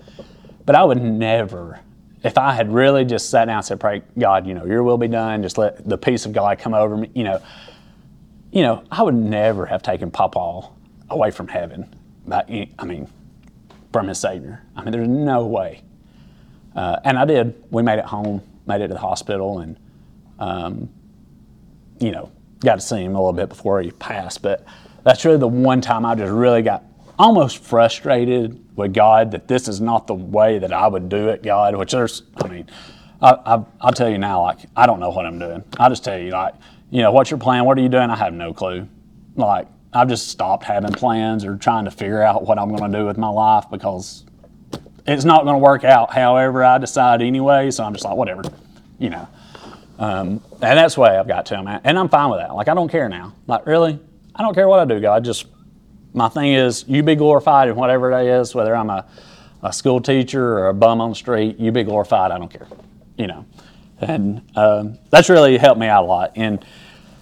But 0.65 0.75
I 0.75 0.83
would 0.83 1.01
never, 1.01 1.79
if 2.23 2.37
I 2.37 2.53
had 2.53 2.73
really 2.73 3.05
just 3.05 3.29
sat 3.29 3.45
down 3.45 3.57
and 3.57 3.65
said, 3.65 3.79
pray, 3.79 4.01
God, 4.17 4.47
you 4.47 4.53
know, 4.53 4.65
your 4.65 4.83
will 4.83 4.97
be 4.97 5.07
done, 5.07 5.43
just 5.43 5.57
let 5.57 5.87
the 5.87 5.97
peace 5.97 6.25
of 6.25 6.33
God 6.33 6.59
come 6.59 6.73
over 6.73 6.97
me, 6.97 7.09
you 7.13 7.23
know, 7.23 7.41
you 8.51 8.61
know, 8.61 8.83
I 8.91 9.03
would 9.03 9.15
never 9.15 9.65
have 9.65 9.81
taken 9.81 10.11
Papa 10.11 10.69
away 11.09 11.31
from 11.31 11.47
heaven. 11.47 11.93
By, 12.25 12.69
I 12.79 12.85
mean, 12.85 13.09
from 13.91 14.07
his 14.07 14.19
Savior. 14.19 14.61
I 14.75 14.83
mean, 14.83 14.91
there's 14.91 15.07
no 15.07 15.45
way. 15.45 15.81
Uh, 16.75 16.99
and 17.03 17.17
I 17.17 17.25
did. 17.25 17.63
We 17.71 17.83
made 17.83 17.99
it 17.99 18.05
home, 18.05 18.41
made 18.65 18.81
it 18.81 18.87
to 18.87 18.93
the 18.93 18.99
hospital, 18.99 19.59
and 19.59 19.77
um, 20.39 20.89
you 21.99 22.11
know, 22.11 22.31
got 22.59 22.75
to 22.75 22.81
see 22.81 23.03
him 23.03 23.15
a 23.15 23.19
little 23.19 23.33
bit 23.33 23.49
before 23.49 23.81
he 23.81 23.91
passed. 23.91 24.41
But 24.41 24.65
that's 25.03 25.25
really 25.25 25.37
the 25.37 25.47
one 25.47 25.81
time 25.81 26.05
I 26.05 26.15
just 26.15 26.31
really 26.31 26.61
got 26.61 26.83
almost 27.19 27.59
frustrated 27.59 28.59
with 28.75 28.93
God 28.93 29.31
that 29.31 29.47
this 29.47 29.67
is 29.67 29.79
not 29.79 30.07
the 30.07 30.15
way 30.15 30.59
that 30.59 30.73
I 30.73 30.87
would 30.87 31.09
do 31.09 31.29
it, 31.29 31.43
God. 31.43 31.75
Which 31.75 31.91
there's, 31.91 32.23
I 32.43 32.47
mean, 32.47 32.69
I, 33.21 33.31
I, 33.45 33.63
I'll 33.81 33.93
tell 33.93 34.09
you 34.09 34.17
now, 34.17 34.41
like 34.41 34.59
I 34.75 34.85
don't 34.85 34.99
know 34.99 35.09
what 35.09 35.25
I'm 35.25 35.39
doing. 35.39 35.63
I 35.79 35.89
just 35.89 36.03
tell 36.03 36.17
you, 36.17 36.31
like, 36.31 36.55
you 36.89 37.01
know, 37.01 37.11
what's 37.11 37.31
your 37.31 37.39
plan? 37.39 37.65
What 37.65 37.77
are 37.77 37.81
you 37.81 37.89
doing? 37.89 38.09
I 38.09 38.15
have 38.15 38.33
no 38.33 38.53
clue. 38.53 38.87
Like 39.35 39.67
I've 39.93 40.09
just 40.09 40.29
stopped 40.29 40.63
having 40.63 40.91
plans 40.91 41.45
or 41.45 41.55
trying 41.55 41.85
to 41.85 41.91
figure 41.91 42.21
out 42.21 42.45
what 42.45 42.57
I'm 42.57 42.75
going 42.75 42.91
to 42.91 42.97
do 42.97 43.05
with 43.05 43.17
my 43.17 43.29
life 43.29 43.65
because 43.69 44.25
it's 45.05 45.25
not 45.25 45.43
going 45.43 45.55
to 45.55 45.59
work 45.59 45.83
out 45.83 46.13
however 46.13 46.63
I 46.63 46.77
decide 46.77 47.21
anyway. 47.21 47.71
So 47.71 47.83
I'm 47.83 47.93
just 47.93 48.05
like, 48.05 48.15
whatever, 48.15 48.43
you 48.99 49.09
know. 49.09 49.27
Um, 49.99 50.41
and 50.53 50.77
that's 50.77 50.95
the 50.95 51.01
way 51.01 51.17
I've 51.17 51.27
got 51.27 51.45
to 51.47 51.55
him, 51.55 51.67
and 51.67 51.99
I'm 51.99 52.09
fine 52.09 52.29
with 52.29 52.39
that. 52.39 52.55
Like 52.55 52.67
I 52.67 52.73
don't 52.73 52.89
care 52.89 53.07
now. 53.07 53.33
Like 53.47 53.65
really, 53.65 53.99
I 54.35 54.41
don't 54.41 54.53
care 54.55 54.67
what 54.67 54.79
I 54.79 54.85
do, 54.85 54.99
God. 54.99 55.23
Just 55.23 55.45
my 56.13 56.29
thing 56.29 56.53
is, 56.53 56.85
you 56.87 57.03
be 57.03 57.15
glorified 57.15 57.69
in 57.69 57.75
whatever 57.75 58.11
it 58.11 58.25
is, 58.25 58.55
whether 58.55 58.75
I'm 58.75 58.89
a, 58.89 59.05
a 59.61 59.71
school 59.71 60.01
teacher 60.01 60.57
or 60.57 60.69
a 60.69 60.73
bum 60.73 60.99
on 60.99 61.11
the 61.11 61.15
street. 61.15 61.59
You 61.59 61.71
be 61.71 61.83
glorified. 61.83 62.31
I 62.31 62.37
don't 62.37 62.51
care, 62.51 62.67
you 63.17 63.27
know. 63.27 63.45
And 63.99 64.41
um, 64.55 64.97
that's 65.11 65.29
really 65.29 65.57
helped 65.57 65.79
me 65.79 65.87
out 65.87 66.03
a 66.03 66.07
lot. 66.07 66.33
And 66.35 66.65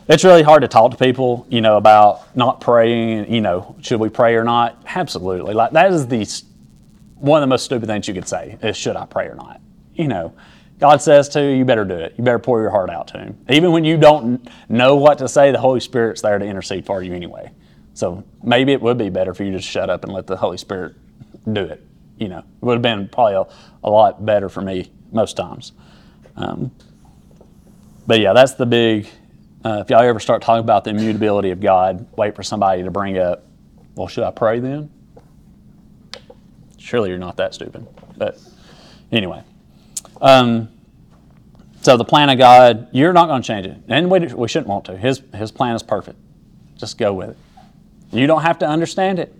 it's 0.07 0.23
really 0.23 0.41
hard 0.41 0.61
to 0.61 0.67
talk 0.67 0.91
to 0.91 0.97
people, 0.97 1.45
you 1.49 1.61
know, 1.61 1.77
about 1.77 2.35
not 2.35 2.61
praying. 2.61 3.31
You 3.31 3.41
know, 3.41 3.75
should 3.81 3.99
we 3.99 4.09
pray 4.09 4.35
or 4.35 4.43
not? 4.43 4.81
Absolutely. 4.85 5.53
Like 5.53 5.71
that 5.71 5.91
is 5.91 6.07
the 6.07 6.25
one 7.21 7.41
of 7.41 7.47
the 7.47 7.53
most 7.53 7.63
stupid 7.63 7.87
things 7.87 8.07
you 8.07 8.13
could 8.13 8.27
say 8.27 8.57
is 8.61 8.75
should 8.75 8.95
I 8.95 9.05
pray 9.05 9.27
or 9.27 9.35
not? 9.35 9.61
You 9.93 10.07
know, 10.07 10.33
God 10.79 11.01
says 11.01 11.29
to 11.29 11.41
you, 11.41 11.49
you 11.57 11.65
better 11.65 11.85
do 11.85 11.95
it. 11.95 12.15
You 12.17 12.23
better 12.23 12.39
pour 12.39 12.61
your 12.61 12.71
heart 12.71 12.89
out 12.89 13.07
to 13.09 13.19
Him. 13.19 13.37
Even 13.49 13.71
when 13.71 13.85
you 13.85 13.97
don't 13.97 14.49
know 14.67 14.95
what 14.95 15.19
to 15.19 15.29
say, 15.29 15.51
the 15.51 15.59
Holy 15.59 15.79
Spirit's 15.79 16.21
there 16.21 16.39
to 16.39 16.45
intercede 16.45 16.85
for 16.85 17.03
you 17.03 17.13
anyway. 17.13 17.51
So 17.93 18.23
maybe 18.41 18.71
it 18.71 18.81
would 18.81 18.97
be 18.97 19.09
better 19.09 19.33
for 19.33 19.43
you 19.43 19.51
to 19.51 19.61
shut 19.61 19.89
up 19.89 20.03
and 20.03 20.11
let 20.11 20.25
the 20.25 20.35
Holy 20.35 20.57
Spirit 20.57 20.95
do 21.51 21.61
it. 21.61 21.85
You 22.17 22.29
know, 22.29 22.39
it 22.39 22.45
would 22.61 22.73
have 22.73 22.81
been 22.81 23.07
probably 23.09 23.35
a, 23.35 23.45
a 23.83 23.89
lot 23.89 24.25
better 24.25 24.49
for 24.49 24.61
me 24.61 24.91
most 25.11 25.37
times. 25.37 25.73
Um, 26.35 26.71
but 28.07 28.19
yeah, 28.19 28.33
that's 28.33 28.53
the 28.53 28.65
big. 28.65 29.07
Uh, 29.63 29.83
if 29.85 29.91
y'all 29.91 30.01
ever 30.01 30.19
start 30.19 30.41
talking 30.41 30.63
about 30.63 30.83
the 30.83 30.89
immutability 30.89 31.51
of 31.51 31.59
God, 31.59 32.07
wait 32.17 32.35
for 32.35 32.41
somebody 32.41 32.81
to 32.81 32.89
bring 32.89 33.19
up, 33.19 33.45
well, 33.93 34.07
should 34.07 34.23
I 34.23 34.31
pray 34.31 34.59
then? 34.59 34.89
Surely 36.81 37.09
you're 37.09 37.19
not 37.19 37.37
that 37.37 37.53
stupid. 37.53 37.87
But 38.17 38.39
anyway. 39.11 39.43
Um, 40.19 40.69
so 41.81 41.95
the 41.95 42.03
plan 42.03 42.29
of 42.29 42.37
God, 42.37 42.89
you're 42.91 43.13
not 43.13 43.27
going 43.27 43.41
to 43.41 43.47
change 43.47 43.65
it. 43.65 43.77
And 43.87 44.09
we, 44.09 44.19
we 44.19 44.47
shouldn't 44.47 44.67
want 44.67 44.85
to. 44.85 44.97
His, 44.97 45.21
his 45.33 45.51
plan 45.51 45.75
is 45.75 45.83
perfect. 45.83 46.17
Just 46.75 46.97
go 46.97 47.13
with 47.13 47.29
it. 47.29 47.37
You 48.11 48.27
don't 48.27 48.41
have 48.41 48.59
to 48.59 48.67
understand 48.67 49.19
it. 49.19 49.33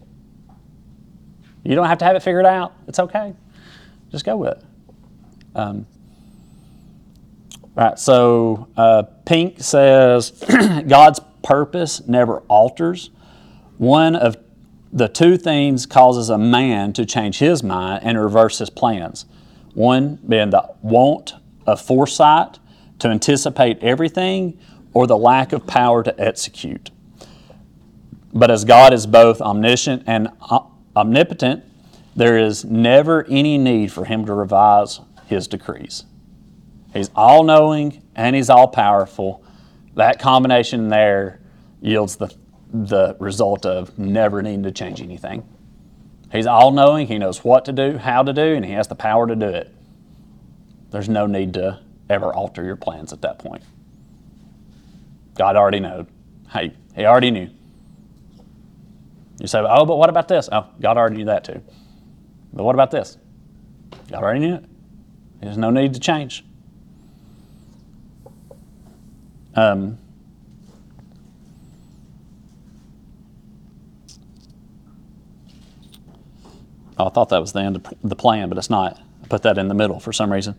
You 1.64 1.76
don't 1.76 1.88
have 1.88 1.98
to 2.00 2.06
have 2.06 2.16
it 2.16 2.22
figured 2.22 2.46
out. 2.46 2.74
It's 2.88 3.00
okay. 3.00 3.34
Just 4.12 4.24
go 4.24 4.38
with 4.38 4.58
it. 4.58 4.64
Um, 5.56 5.86
all 7.78 7.86
right, 7.88 8.00
so 8.00 8.68
uh, 8.78 9.04
Pink 9.26 9.62
says 9.62 10.32
God's 10.88 11.20
purpose 11.44 12.08
never 12.08 12.40
alters. 12.42 13.10
One 13.78 14.16
of 14.16 14.38
the 14.94 15.08
two 15.08 15.38
things 15.38 15.86
causes 15.86 16.30
a 16.30 16.38
man 16.38 16.94
to 16.94 17.06
change 17.06 17.40
his 17.40 17.64
mind 17.64 18.04
and 18.04 18.20
reverse 18.20 18.60
his 18.60 18.70
plans. 18.70 19.26
One 19.74 20.20
being 20.28 20.50
the 20.50 20.74
want 20.82 21.36
of 21.66 21.82
foresight 21.82 22.60
to 23.00 23.08
anticipate 23.08 23.80
everything, 23.82 24.60
or 24.94 25.08
the 25.08 25.18
lack 25.18 25.54
of 25.54 25.66
power 25.66 26.04
to 26.04 26.22
execute. 26.22 26.92
But 28.34 28.52
as 28.52 28.66
God 28.66 28.94
is 28.94 29.08
both 29.08 29.42
omniscient 29.42 30.04
and 30.06 30.30
omnipotent, 30.96 31.64
there 32.16 32.38
is 32.38 32.66
never 32.66 33.26
any 33.28 33.58
need 33.58 33.92
for 33.92 34.06
him 34.06 34.26
to 34.26 34.34
revise 34.34 35.00
his 35.26 35.48
decrees. 35.48 36.06
He's 36.94 37.10
all 37.16 37.44
knowing 37.44 38.04
and 38.16 38.36
he's 38.36 38.50
all 38.50 38.68
powerful. 38.68 39.44
That 39.96 40.20
combination 40.20 40.90
there 40.90 41.40
yields 41.82 42.18
the, 42.18 42.34
the 42.74 43.16
result 43.20 43.66
of 43.66 43.98
never 44.00 44.42
needing 44.42 44.64
to 44.64 44.72
change 44.72 45.02
anything. 45.02 45.48
He's 46.32 46.48
all 46.48 46.72
knowing, 46.72 47.08
he 47.08 47.18
knows 47.18 47.44
what 47.44 47.66
to 47.66 47.74
do, 47.74 47.98
how 47.98 48.24
to 48.24 48.32
do, 48.32 48.42
and 48.56 48.66
he 48.66 48.72
has 48.72 48.88
the 48.88 48.96
power 48.96 49.28
to 49.28 49.36
do 49.36 49.48
it. 49.48 49.74
There's 50.92 51.10
no 51.10 51.26
need 51.26 51.54
to 51.56 51.80
ever 52.10 52.34
alter 52.34 52.64
your 52.64 52.78
plans 52.78 53.12
at 53.12 53.22
that 53.22 53.40
point. 53.40 53.64
God 55.36 55.56
already 55.56 55.80
knew. 55.80 56.08
Hey, 56.50 56.74
he 56.96 57.06
already 57.06 57.32
knew. 57.32 57.50
You 59.40 59.48
say, 59.48 59.60
oh, 59.60 59.86
but 59.86 59.98
what 59.98 60.10
about 60.10 60.28
this? 60.28 60.48
Oh, 60.52 60.68
God 60.80 60.98
already 60.98 61.18
knew 61.18 61.26
that 61.26 61.44
too. 61.44 61.62
But 62.54 62.64
what 62.64 62.76
about 62.76 62.92
this? 62.92 63.18
God 64.10 64.24
already 64.24 64.42
knew 64.42 64.56
it. 64.56 64.66
There's 65.42 65.58
no 65.58 65.72
need 65.72 65.94
to 65.96 66.00
change. 66.00 66.46
Um, 69.56 69.98
I 77.06 77.10
thought 77.10 77.30
that 77.30 77.40
was 77.40 77.54
the 77.54 77.62
end 77.62 77.76
of 77.76 77.86
the 78.04 78.16
plan, 78.16 78.50
but 78.50 78.58
it's 78.58 78.70
not. 78.70 79.00
I 79.24 79.28
put 79.28 79.44
that 79.44 79.58
in 79.58 79.68
the 79.68 79.74
middle 79.74 80.00
for 80.00 80.14
some 80.14 80.32
reason. 80.32 80.56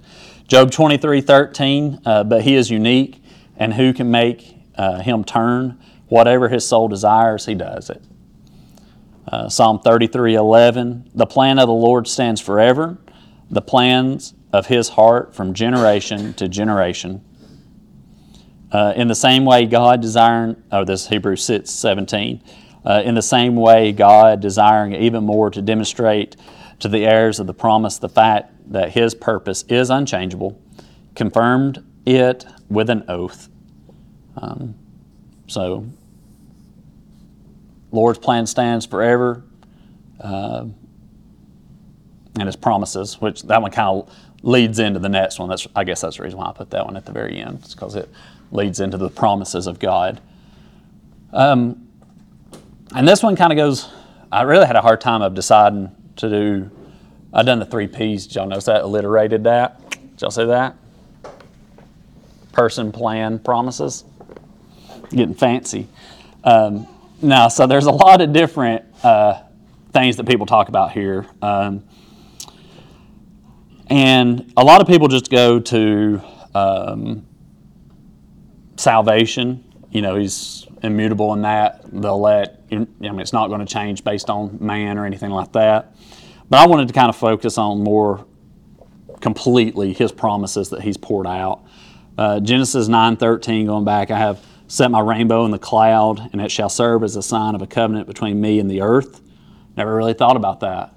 Job 0.49 0.71
23 0.71 1.21
13, 1.21 2.01
uh, 2.05 2.25
but 2.25 2.43
he 2.43 2.55
is 2.55 2.71
unique, 2.71 3.23
and 3.57 3.75
who 3.75 3.93
can 3.93 4.11
make 4.11 4.57
uh, 4.77 5.01
him 5.01 5.25
turn? 5.25 5.79
Whatever 6.09 6.49
his 6.49 6.67
soul 6.67 6.89
desires, 6.89 7.47
he 7.47 7.55
does 7.55 7.91
it. 7.91 8.03
Uh, 9.27 9.49
Psalm 9.49 9.81
33 9.81 10.35
11, 10.35 11.11
the 11.15 11.27
plan 11.27 11.59
of 11.59 11.69
the 11.69 11.73
Lord 11.73 12.07
stands 12.07 12.41
forever, 12.41 12.99
the 13.51 13.63
plans 13.63 14.35
of 14.53 14.67
his 14.67 14.91
heart 14.91 15.35
from 15.35 15.55
generation 15.55 16.35
to 16.35 16.49
generation. 16.49 17.25
Uh, 18.71 18.93
in 18.97 19.07
the 19.07 19.15
same 19.15 19.45
way, 19.45 19.67
God 19.67 20.01
desiring, 20.01 20.63
oh, 20.73 20.85
this 20.85 21.03
is 21.03 21.09
Hebrews 21.09 21.45
6 21.45 21.71
17. 21.71 22.43
Uh, 22.85 23.03
in 23.05 23.14
the 23.14 23.23
same 23.23 23.57
way, 23.57 23.92
God 23.92 24.40
desiring 24.40 24.95
even 24.95 25.25
more 25.25 25.51
to 25.51 25.62
demonstrate 25.62 26.37
to 26.81 26.88
the 26.88 27.07
heirs 27.07 27.38
of 27.38 27.47
the 27.47 27.55
promise 27.55 27.99
the 27.99 28.09
fact 28.09 28.73
that 28.73 28.90
his 28.90 29.14
purpose 29.14 29.64
is 29.68 29.90
unchangeable, 29.90 30.61
confirmed 31.14 31.85
it 32.07 32.45
with 32.68 32.90
an 32.90 33.05
oath. 33.09 33.49
Um, 34.37 34.75
so, 35.47 35.87
Lord's 37.92 38.18
plan 38.18 38.47
stands 38.47 38.87
forever, 38.87 39.45
uh, 40.21 40.64
and 42.38 42.47
His 42.47 42.57
promises, 42.57 43.21
which 43.21 43.42
that 43.42 43.61
one 43.61 43.71
kind 43.71 44.03
of 44.03 44.14
leads 44.42 44.79
into 44.79 44.99
the 44.99 45.11
next 45.11 45.38
one. 45.38 45.49
That's 45.49 45.66
I 45.77 45.85
guess 45.85 46.01
that's 46.01 46.16
the 46.16 46.23
reason 46.23 46.38
why 46.38 46.47
I 46.47 46.53
put 46.53 46.71
that 46.71 46.87
one 46.87 46.97
at 46.97 47.05
the 47.05 47.12
very 47.12 47.38
end, 47.38 47.66
because 47.71 47.95
it 47.95 48.09
leads 48.51 48.81
into 48.81 48.97
the 48.97 49.11
promises 49.11 49.66
of 49.66 49.79
God. 49.79 50.21
Um, 51.33 51.88
and 52.95 53.09
this 53.09 53.23
one 53.23 53.37
kind 53.37 53.53
of 53.53 53.57
goes 53.57 53.89
I 54.33 54.43
really 54.43 54.67
had 54.67 54.77
a 54.77 54.81
hard 54.81 55.03
time 55.03 55.21
of 55.21 55.35
deciding 55.35 55.95
to 56.17 56.31
do. 56.31 56.71
I 57.35 57.43
done 57.43 57.59
the 57.59 57.67
three 57.67 57.87
P's. 57.87 58.27
Did 58.27 58.37
y'all 58.37 58.47
notice 58.47 58.65
that? 58.65 58.83
Alliterated 58.83 59.45
that. 59.45 59.91
Did 59.91 60.23
y'all 60.23 60.31
see 60.31 60.47
that? 60.47 60.75
Person, 62.53 62.93
plan, 62.93 63.39
promises. 63.39 64.05
Getting 65.11 65.35
fancy. 65.35 65.87
Um, 66.45 66.89
now, 67.21 67.49
so 67.49 67.67
there's 67.67 67.85
a 67.85 67.91
lot 67.93 68.23
of 68.23 68.33
different 68.33 68.87
uh, 69.05 69.43
things 69.93 70.17
that 70.17 70.27
people 70.27 70.47
talk 70.47 70.71
about 70.71 70.93
here. 70.93 71.27
Um, 71.43 71.85
and 73.89 74.51
a 74.57 74.65
lot 74.65 74.81
of 74.81 74.87
people 74.87 75.09
just 75.09 75.31
go 75.31 75.61
to 75.61 76.23
um, 76.55 77.27
salvation. 78.77 79.63
You 79.91 80.01
know, 80.01 80.17
he's 80.17 80.67
immutable 80.83 81.35
in 81.35 81.43
that. 81.43 81.83
They'll 81.93 82.21
let, 82.21 82.62
I 82.73 82.87
mean, 82.87 83.21
it's 83.21 83.33
not 83.33 83.49
going 83.49 83.61
to 83.61 83.67
change 83.67 84.05
based 84.05 84.31
on 84.31 84.59
man 84.61 84.99
or 84.99 85.05
anything 85.05 85.31
like 85.31 85.53
that. 85.53 85.95
But 86.49 86.61
I 86.61 86.67
wanted 86.67 86.89
to 86.89 86.95
kind 86.95 87.09
of 87.09 87.17
focus 87.17 87.59
on 87.59 87.83
more 87.83 88.27
completely 89.21 89.93
his 89.93 90.13
promises 90.13 90.71
that 90.71 90.83
he's 90.83 90.97
poured 90.97 91.27
out. 91.27 91.65
Uh, 92.19 92.41
Genesis 92.41 92.89
9:13, 92.89 93.67
going 93.67 93.85
back, 93.85 94.11
I 94.11 94.19
have 94.19 94.45
set 94.67 94.91
my 94.91 95.01
rainbow 95.01 95.45
in 95.45 95.51
the 95.51 95.59
cloud, 95.59 96.31
and 96.33 96.41
it 96.41 96.51
shall 96.51 96.69
serve 96.69 97.03
as 97.05 97.17
a 97.17 97.23
sign 97.23 97.55
of 97.55 97.63
a 97.63 97.67
covenant 97.67 98.07
between 98.07 98.41
me 98.41 98.59
and 98.59 98.71
the 98.71 98.81
earth. 98.81 99.21
Never 99.77 99.95
really 99.95 100.15
thought 100.15 100.37
about 100.37 100.61
that. 100.61 100.95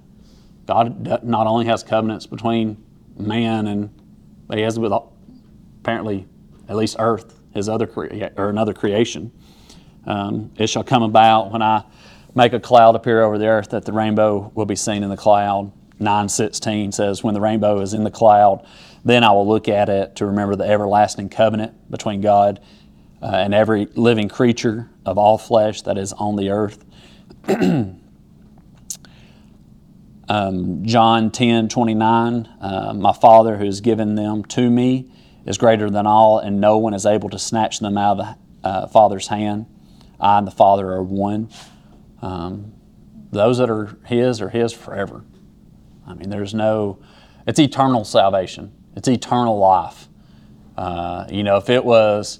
God 0.66 1.24
not 1.24 1.48
only 1.48 1.66
has 1.66 1.84
covenants 1.84 2.26
between 2.26 2.84
man 3.18 3.68
and 3.68 3.90
but 4.48 4.58
he 4.58 4.64
has 4.64 4.78
with 4.78 4.94
apparently 5.82 6.28
at 6.68 6.76
least 6.76 6.96
earth, 7.00 7.40
his 7.54 7.70
other 7.70 7.88
crea- 7.88 8.30
or 8.38 8.50
another 8.50 8.74
creation. 8.74 9.32
Um, 10.06 10.52
it 10.58 10.68
shall 10.68 10.84
come 10.84 11.04
about 11.04 11.52
when 11.52 11.62
I 11.62 11.84
make 12.36 12.54
a 12.54 12.60
cloud 12.60 12.96
appear 12.96 13.24
over 13.24 13.38
the 13.38 13.48
earth 13.48 13.70
that 13.70 13.86
the 13.86 13.94
rainbow 13.94 14.52
will 14.54 14.65
be 14.65 14.76
seen 14.76 15.04
in 15.04 15.10
the 15.10 15.18
cloud. 15.18 15.72
916 16.00 16.91
says, 16.91 17.24
When 17.24 17.34
the 17.34 17.41
rainbow 17.41 17.80
is 17.80 17.94
in 17.94 18.04
the 18.04 18.12
cloud, 18.12 18.68
then 19.06 19.24
I 19.24 19.32
will 19.32 19.48
look 19.48 19.68
at 19.68 19.88
it 19.88 20.18
to 20.18 20.26
remember 20.26 20.56
the 20.56 20.65
everlasting 20.65 21.30
covenant 21.30 21.89
between 21.89 22.22
God 22.22 22.60
uh, 23.22 23.28
and 23.28 23.54
every 23.54 23.86
living 23.96 24.28
creature 24.28 24.89
of 25.06 25.18
all 25.18 25.38
flesh 25.38 25.82
that 25.84 25.98
is 25.98 26.12
on 26.13 26.36
the 26.36 26.50
earth. 26.50 26.84
um, 30.28 30.86
John 30.86 31.32
10 31.32 31.70
29, 31.70 32.50
uh, 32.60 32.94
My 32.94 33.13
Father 33.13 33.58
who 33.58 33.65
has 33.65 33.80
given 33.80 34.15
them 34.15 34.44
to 34.46 34.70
me 34.70 35.12
is 35.46 35.58
greater 35.58 35.89
than 35.89 36.06
all, 36.06 36.39
and 36.39 36.60
no 36.60 36.78
one 36.78 36.94
is 36.94 37.06
able 37.06 37.30
to 37.30 37.39
snatch 37.39 37.80
them 37.80 37.98
out 37.98 38.20
of 38.20 38.26
the 38.26 38.68
uh, 38.68 38.88
Father's 38.88 39.28
hand. 39.28 39.68
I 40.19 40.38
and 40.38 40.47
the 40.47 40.51
Father 40.51 40.91
are 40.91 41.04
one. 41.04 41.49
Um, 42.21 42.73
those 43.32 43.58
that 43.58 43.69
are 43.69 43.97
His 44.06 44.41
are 44.41 44.49
His 44.49 44.73
forever. 44.73 45.23
I 46.08 46.13
mean, 46.13 46.30
there's 46.30 46.54
no, 46.54 46.99
it's 47.47 47.60
eternal 47.60 48.06
salvation, 48.06 48.71
it's 48.95 49.08
eternal 49.08 49.58
life. 49.58 50.08
Uh, 50.78 51.25
you 51.30 51.43
know, 51.43 51.58
if 51.58 51.69
it 51.69 51.84
was, 51.84 52.39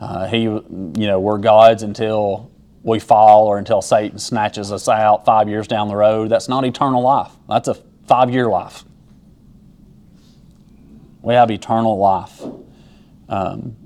uh, 0.00 0.26
He, 0.26 0.42
you 0.42 0.62
know, 0.70 1.20
we're 1.20 1.38
God's 1.38 1.82
until 1.82 2.50
we 2.82 2.98
fall 2.98 3.46
or 3.46 3.58
until 3.58 3.80
Satan 3.80 4.18
snatches 4.18 4.70
us 4.70 4.88
out 4.88 5.24
five 5.24 5.48
years 5.48 5.66
down 5.66 5.88
the 5.88 5.96
road, 5.96 6.28
that's 6.28 6.48
not 6.48 6.64
eternal 6.64 7.02
life. 7.02 7.32
That's 7.48 7.68
a 7.68 7.74
five 8.06 8.30
year 8.30 8.48
life. 8.48 8.84
We 11.22 11.32
have 11.32 11.50
eternal 11.50 11.96
life. 11.96 12.42
Um, 13.30 13.76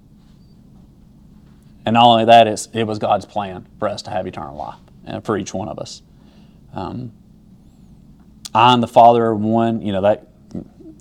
and 1.89 1.95
not 1.95 2.05
only 2.05 2.27
that, 2.27 2.47
it's, 2.47 2.69
it 2.75 2.85
was 2.85 2.99
God's 2.99 3.25
plan 3.25 3.67
for 3.79 3.89
us 3.89 4.03
to 4.03 4.11
have 4.11 4.27
eternal 4.27 4.55
life 4.55 4.79
and 5.07 5.25
for 5.25 5.39
each 5.39 5.55
one 5.55 5.71
of 5.71 5.79
us. 5.79 6.03
Um, 6.75 7.13
I 8.55 8.75
and 8.75 8.83
the 8.83 8.89
Father 8.89 9.25
are 9.25 9.35
one. 9.35 9.81
You 9.81 9.93
know 9.93 10.03
that 10.03 10.29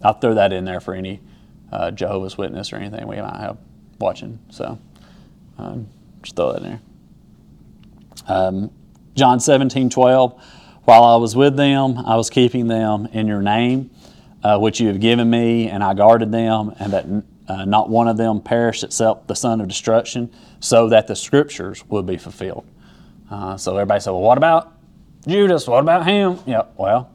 I'll 0.01 0.13
throw 0.13 0.35
that 0.35 0.53
in 0.53 0.63
there 0.63 0.79
for 0.79 0.93
any 0.93 1.19
uh, 1.73 1.91
Jehovah's 1.91 2.37
Witness 2.37 2.71
or 2.71 2.77
anything 2.77 3.05
we 3.05 3.17
might 3.17 3.35
have 3.35 3.57
watching. 3.99 4.39
So 4.49 4.79
um, 5.57 5.89
just 6.21 6.37
throw 6.37 6.53
that 6.53 6.61
in 6.61 6.69
there. 6.69 6.81
Um, 8.29 8.71
John 9.13 9.41
17, 9.41 9.89
12. 9.89 10.41
While 10.85 11.03
I 11.03 11.17
was 11.17 11.35
with 11.35 11.57
them, 11.57 11.97
I 11.97 12.15
was 12.15 12.29
keeping 12.29 12.67
them 12.67 13.09
in 13.11 13.27
your 13.27 13.41
name, 13.41 13.91
uh, 14.41 14.57
which 14.57 14.79
you 14.79 14.87
have 14.87 15.01
given 15.01 15.29
me, 15.29 15.67
and 15.67 15.83
I 15.83 15.93
guarded 15.95 16.31
them, 16.31 16.73
and 16.79 16.93
that 16.93 17.05
uh, 17.47 17.65
not 17.65 17.89
one 17.89 18.07
of 18.07 18.17
them 18.17 18.41
perished 18.41 18.83
except 18.83 19.27
the 19.27 19.35
son 19.35 19.61
of 19.61 19.67
destruction, 19.67 20.31
so 20.59 20.89
that 20.89 21.07
the 21.07 21.15
scriptures 21.15 21.83
would 21.89 22.05
be 22.05 22.17
fulfilled. 22.17 22.65
Uh, 23.29 23.57
so 23.57 23.73
everybody 23.73 23.99
said, 23.99 24.11
well, 24.11 24.21
what 24.21 24.37
about 24.37 24.73
Judas? 25.27 25.67
What 25.67 25.79
about 25.79 26.05
him? 26.05 26.39
Yeah, 26.45 26.63
well, 26.77 27.11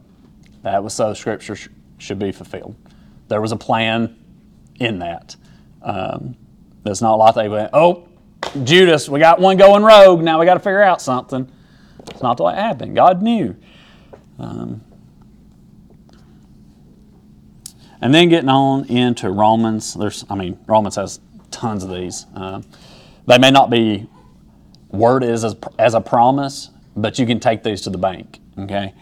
that 0.63 0.83
was 0.83 0.95
so 0.95 1.15
scripture 1.15 1.57
sh- 1.57 1.69
should 1.99 2.19
be 2.19 2.33
fulfilled. 2.33 2.77
There 3.29 3.41
was 3.41 3.53
a 3.53 3.57
plan 3.57 4.17
in 4.79 4.99
that. 4.99 5.37
Um, 5.83 6.37
not 6.85 7.15
like 7.15 7.35
they 7.35 7.49
went, 7.49 7.71
oh, 7.73 8.09
Judas, 8.65 9.09
we 9.09 9.21
got 9.21 9.41
one 9.41 9.57
going 9.57 9.83
rogue. 9.83 10.23
Now 10.23 10.39
we 10.39 10.47
got 10.47 10.55
to 10.55 10.61
figure 10.61 10.83
out 10.83 11.01
something. 11.01 11.51
It's 12.11 12.23
not 12.23 12.37
the 12.37 12.45
way 12.45 12.53
it 12.53 12.59
happened. 12.59 12.95
God 12.95 13.23
knew. 13.23 13.57
Um, 14.39 14.83
and 18.03 18.13
then 18.13 18.29
getting 18.29 18.51
on 18.51 18.85
into 18.87 19.31
Romans. 19.31 19.95
There's, 19.95 20.25
I 20.29 20.35
mean, 20.35 20.59
Romans 20.67 20.97
has 20.97 21.21
tons 21.51 21.85
of 21.85 21.91
these. 21.91 22.27
Uh, 22.35 22.61
they 23.27 23.39
may 23.39 23.51
not 23.51 23.71
be 23.71 24.09
worded 24.91 25.31
as, 25.31 25.57
as 25.79 25.95
a 25.95 26.01
promise, 26.01 26.71
but 26.97 27.19
you 27.19 27.25
can 27.25 27.41
take 27.41 27.63
these 27.63 27.81
to 27.83 27.91
the 27.91 27.99
bank. 27.99 28.41
Okay. 28.59 28.93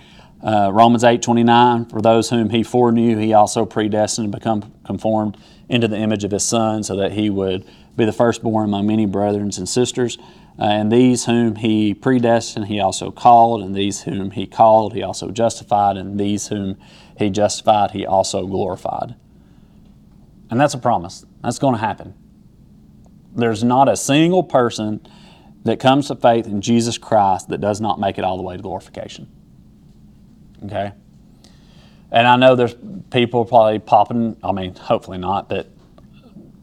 Uh, 0.42 0.70
Romans 0.72 1.02
8 1.02 1.22
29, 1.22 1.86
for 1.86 2.00
those 2.00 2.30
whom 2.30 2.50
he 2.50 2.62
foreknew, 2.62 3.16
he 3.16 3.32
also 3.32 3.64
predestined 3.64 4.30
to 4.30 4.38
become 4.38 4.72
conformed 4.84 5.36
into 5.68 5.88
the 5.88 5.96
image 5.96 6.24
of 6.24 6.30
his 6.30 6.44
son, 6.44 6.82
so 6.82 6.96
that 6.96 7.12
he 7.12 7.30
would 7.30 7.64
be 7.96 8.04
the 8.04 8.12
firstborn 8.12 8.66
among 8.66 8.86
many 8.86 9.06
brethren 9.06 9.50
and 9.56 9.68
sisters. 9.68 10.18
Uh, 10.58 10.64
and 10.64 10.92
these 10.92 11.24
whom 11.24 11.56
he 11.56 11.94
predestined, 11.94 12.66
he 12.66 12.80
also 12.80 13.10
called, 13.10 13.62
and 13.62 13.74
these 13.74 14.02
whom 14.02 14.30
he 14.32 14.46
called, 14.46 14.92
he 14.92 15.02
also 15.02 15.30
justified, 15.30 15.96
and 15.96 16.18
these 16.18 16.48
whom 16.48 16.76
he 17.20 17.30
justified, 17.30 17.92
he 17.92 18.04
also 18.04 18.46
glorified. 18.46 19.14
And 20.50 20.61
that's 20.61 20.74
a 20.74 20.78
promise. 20.78 21.24
That's 21.42 21.59
going 21.59 21.74
to 21.74 21.80
happen. 21.80 22.14
There's 23.35 23.62
not 23.62 23.88
a 23.88 23.96
single 23.96 24.42
person 24.42 25.06
that 25.64 25.78
comes 25.78 26.09
to 26.09 26.16
faith 26.16 26.46
in 26.46 26.61
Jesus 26.61 26.98
Christ 26.98 27.48
that 27.50 27.61
does 27.61 27.80
not 27.80 28.00
make 28.00 28.18
it 28.18 28.24
all 28.24 28.37
the 28.37 28.42
way 28.42 28.56
to 28.56 28.62
glorification. 28.62 29.28
Okay? 30.64 30.92
And 32.11 32.26
I 32.26 32.37
know 32.37 32.56
there's 32.56 32.74
people 33.11 33.44
probably 33.44 33.78
popping, 33.78 34.37
I 34.42 34.52
mean, 34.52 34.74
hopefully 34.74 35.18
not, 35.18 35.48
but 35.48 35.70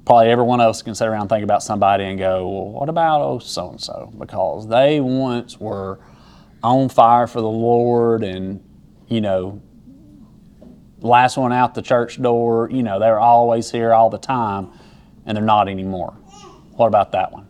probably 0.06 0.30
every 0.30 0.44
one 0.44 0.60
of 0.60 0.70
us 0.70 0.82
can 0.82 0.96
sit 0.96 1.08
around 1.08 1.22
and 1.22 1.30
think 1.30 1.44
about 1.44 1.64
somebody 1.64 2.04
and 2.04 2.20
go, 2.20 2.48
well, 2.48 2.72
what 2.72 2.90
about 2.90 3.22
oh 3.22 3.40
so 3.40 3.70
and 3.70 3.80
so? 3.80 4.12
Because 4.18 4.68
they 4.68 5.00
once 5.00 5.60
were 5.60 6.00
on 6.64 6.90
fire 6.90 7.28
for 7.28 7.40
the 7.40 7.48
Lord 7.48 8.24
and, 8.24 8.64
you 9.08 9.22
know, 9.22 9.62
last 11.00 11.38
one 11.38 11.54
out 11.54 11.76
the 11.76 11.82
church 11.82 12.22
door, 12.22 12.70
you 12.72 12.84
know, 12.84 13.00
they're 13.00 13.20
always 13.20 13.72
here 13.72 13.94
all 13.94 14.10
the 14.10 14.18
time 14.18 14.70
and 15.26 15.36
they're 15.36 15.44
not 15.44 15.68
anymore. 15.68 16.12
What 16.76 16.88
about 16.88 17.12
that 17.12 17.32
one? 17.32 17.48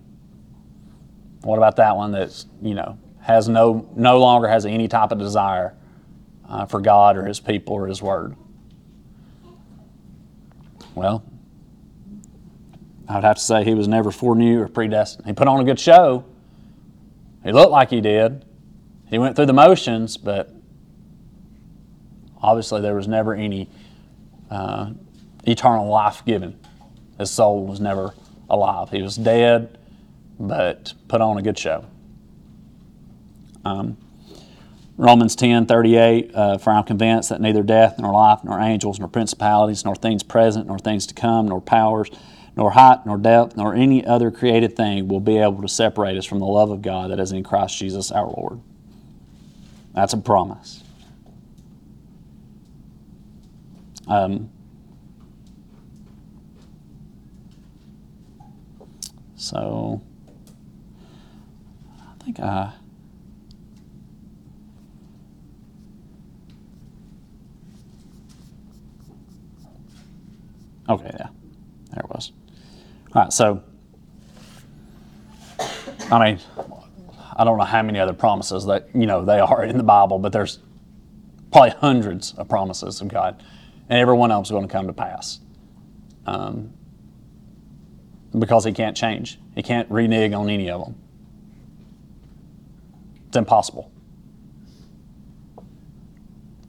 What 1.42 1.58
about 1.58 1.78
that 1.78 1.96
one 1.96 2.12
that's, 2.12 2.46
you 2.62 2.74
know, 2.74 2.98
has 3.22 3.48
no 3.48 3.90
no 3.96 4.20
longer 4.20 4.48
has 4.48 4.66
any 4.66 4.88
type 4.88 5.12
of 5.12 5.20
desire 5.20 5.76
uh, 6.48 6.66
for 6.66 6.80
God 6.80 7.18
or 7.18 7.26
his 7.26 7.40
people 7.40 7.76
or 7.76 7.88
his 7.88 8.02
word? 8.02 8.36
Well, 10.96 11.24
I 13.08 13.16
would 13.16 13.24
have 13.24 13.38
to 13.38 13.42
say 13.42 13.64
he 13.64 13.74
was 13.74 13.88
never 13.88 14.12
foreknew 14.12 14.62
or 14.62 14.68
predestined. 14.68 15.28
He 15.28 15.34
put 15.34 15.48
on 15.48 15.60
a 15.60 15.64
good 15.64 15.80
show. 15.80 16.26
He 17.44 17.52
looked 17.52 17.72
like 17.72 17.90
he 17.90 18.02
did. 18.02 18.44
He 19.10 19.18
went 19.18 19.36
through 19.36 19.46
the 19.46 19.54
motions, 19.54 20.18
but 20.18 20.52
obviously 22.42 22.82
there 22.82 22.96
was 22.96 23.08
never 23.08 23.34
any 23.34 23.70
uh, 24.50 24.92
eternal 25.46 25.88
life 25.88 26.24
given. 26.26 26.60
His 27.18 27.32
soul 27.32 27.66
was 27.66 27.80
never 27.80 28.14
alive. 28.50 28.90
He 28.90 29.02
was 29.02 29.16
dead, 29.16 29.78
but 30.40 30.94
put 31.08 31.22
on 31.22 31.38
a 31.38 31.42
good 31.42 31.58
show. 31.58 31.86
Um, 33.66 33.98
Romans 34.98 35.36
10 35.36 35.68
38, 35.68 36.32
uh, 36.34 36.58
for 36.58 36.72
I'm 36.72 36.84
convinced 36.84 37.30
that 37.30 37.40
neither 37.40 37.62
death, 37.62 38.00
nor 38.00 38.14
life, 38.14 38.40
nor 38.44 38.60
angels, 38.60 39.00
nor 39.00 39.08
principalities, 39.08 39.86
nor 39.86 39.96
things 39.96 40.24
present, 40.24 40.68
nor 40.68 40.80
things 40.80 41.06
to 41.08 41.14
come, 41.14 41.48
nor 41.48 41.62
powers, 41.62 42.10
nor 42.56 42.72
height, 42.72 43.06
nor 43.06 43.18
depth, 43.18 43.56
nor 43.56 43.76
any 43.76 44.04
other 44.04 44.32
created 44.32 44.76
thing 44.76 45.08
will 45.08 45.20
be 45.20 45.38
able 45.38 45.62
to 45.62 45.68
separate 45.68 46.18
us 46.18 46.26
from 46.26 46.40
the 46.40 46.46
love 46.46 46.72
of 46.72 46.82
God 46.82 47.12
that 47.12 47.20
is 47.20 47.32
in 47.32 47.44
Christ 47.44 47.78
Jesus 47.78 48.12
our 48.12 48.26
Lord. 48.26 48.60
That's 49.94 50.14
a 50.14 50.18
promise. 50.18 50.84
Um, 54.08 54.50
so 59.36 60.02
I 62.00 62.24
think 62.24 62.40
uh, 62.40 62.72
okay, 70.90 71.12
yeah, 71.20 71.28
there 71.92 72.00
it 72.00 72.10
was. 72.10 72.32
All 73.14 73.24
right, 73.24 73.34
so 73.34 73.62
I 76.10 76.32
mean, 76.32 76.40
I 77.36 77.44
don't 77.44 77.58
know 77.58 77.66
how 77.66 77.82
many 77.82 78.00
other 78.00 78.14
promises 78.14 78.66
that 78.68 78.88
you 78.96 79.06
know 79.06 79.26
they 79.26 79.40
are 79.40 79.66
in 79.66 79.78
the 79.78 79.84
Bible, 79.84 80.18
but 80.18 80.32
there's 80.32 80.60
probably 81.52 81.72
hundreds 81.72 82.34
of 82.36 82.48
promises 82.48 83.02
of 83.02 83.10
God 83.10 83.44
and 83.90 84.00
everyone 84.00 84.32
else 84.32 84.48
is 84.48 84.52
going 84.52 84.68
to 84.68 84.72
come 84.72 84.88
to 84.88 84.94
pass. 84.94 85.40
Um, 86.26 86.74
because 88.38 88.66
he 88.66 88.74
can't 88.74 88.96
change. 88.96 89.40
He 89.56 89.64
can't 89.64 89.90
renege 89.90 90.34
on 90.34 90.50
any 90.50 90.70
of 90.70 90.84
them. 90.84 90.96
It's 93.28 93.38
impossible. 93.38 93.92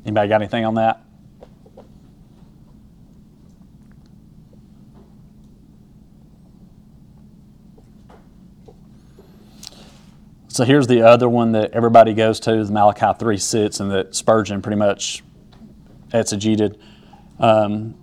Anybody 0.04 0.28
got 0.28 0.40
anything 0.40 0.64
on 0.64 0.74
that? 0.74 1.02
So 10.59 10.64
here's 10.64 10.88
the 10.88 11.02
other 11.02 11.28
one 11.28 11.52
that 11.52 11.70
everybody 11.70 12.14
goes 12.14 12.40
to, 12.40 12.64
the 12.64 12.72
Malachi 12.72 13.16
3 13.16 13.37
6, 13.37 13.78
and 13.78 13.90
that 13.92 14.16
Spurgeon 14.16 14.61
pretty 14.61 14.78
much 14.78 15.22
exegeted. 16.12 16.76
Um, 17.38 17.94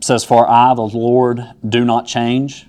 says, 0.00 0.24
For 0.24 0.48
I, 0.48 0.74
the 0.74 0.82
Lord, 0.82 1.42
do 1.66 1.84
not 1.84 2.06
change. 2.06 2.66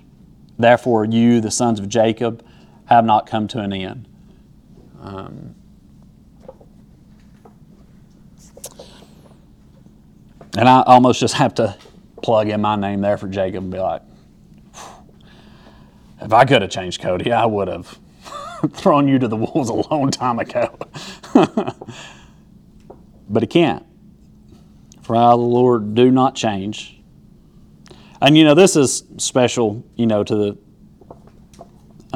Therefore, 0.58 1.04
you, 1.04 1.40
the 1.40 1.50
sons 1.50 1.80
of 1.80 1.88
Jacob, 1.88 2.44
have 2.86 3.04
not 3.04 3.26
come 3.26 3.48
to 3.48 3.60
an 3.60 3.72
end. 3.72 4.08
Um, 5.00 5.54
and 10.56 10.68
I 10.68 10.82
almost 10.82 11.20
just 11.20 11.34
have 11.34 11.54
to 11.56 11.76
plug 12.22 12.48
in 12.48 12.60
my 12.60 12.76
name 12.76 13.00
there 13.00 13.18
for 13.18 13.28
Jacob 13.28 13.64
and 13.64 13.72
be 13.72 13.78
like, 13.78 14.02
if 16.20 16.32
I 16.32 16.44
could 16.44 16.62
have 16.62 16.70
changed 16.70 17.02
Cody, 17.02 17.32
I 17.32 17.44
would 17.44 17.68
have 17.68 17.98
thrown 18.72 19.08
you 19.08 19.18
to 19.18 19.28
the 19.28 19.36
wolves 19.36 19.68
a 19.68 19.74
long 19.74 20.10
time 20.10 20.38
ago. 20.38 20.78
but 23.28 23.42
he 23.42 23.46
can't. 23.46 23.84
For 25.04 25.14
I, 25.14 25.30
the 25.30 25.36
Lord, 25.36 25.94
do 25.94 26.10
not 26.10 26.34
change. 26.34 26.98
And 28.20 28.36
you 28.38 28.44
know, 28.44 28.54
this 28.54 28.74
is 28.74 29.04
special, 29.18 29.84
you 29.96 30.06
know, 30.06 30.24
to 30.24 30.34
the 30.34 30.58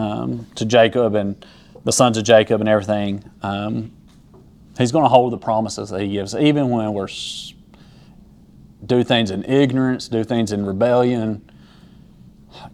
um, 0.01 0.47
to 0.55 0.65
Jacob 0.65 1.15
and 1.15 1.45
the 1.85 1.93
sons 1.93 2.17
of 2.17 2.25
Jacob 2.25 2.61
and 2.61 2.69
everything. 2.69 3.23
Um, 3.43 3.93
he's 4.79 4.91
going 4.91 5.05
to 5.05 5.09
hold 5.09 5.33
the 5.33 5.39
promises 5.39 5.91
that 5.91 6.01
he 6.01 6.13
gives, 6.13 6.35
even 6.35 6.71
when 6.71 6.95
we're 6.95 7.09
do 8.87 9.05
things 9.05 9.31
in 9.31 9.45
ignorance, 9.45 10.09
do 10.09 10.25
things 10.25 10.53
in 10.53 10.65
rebellion, 10.65 11.51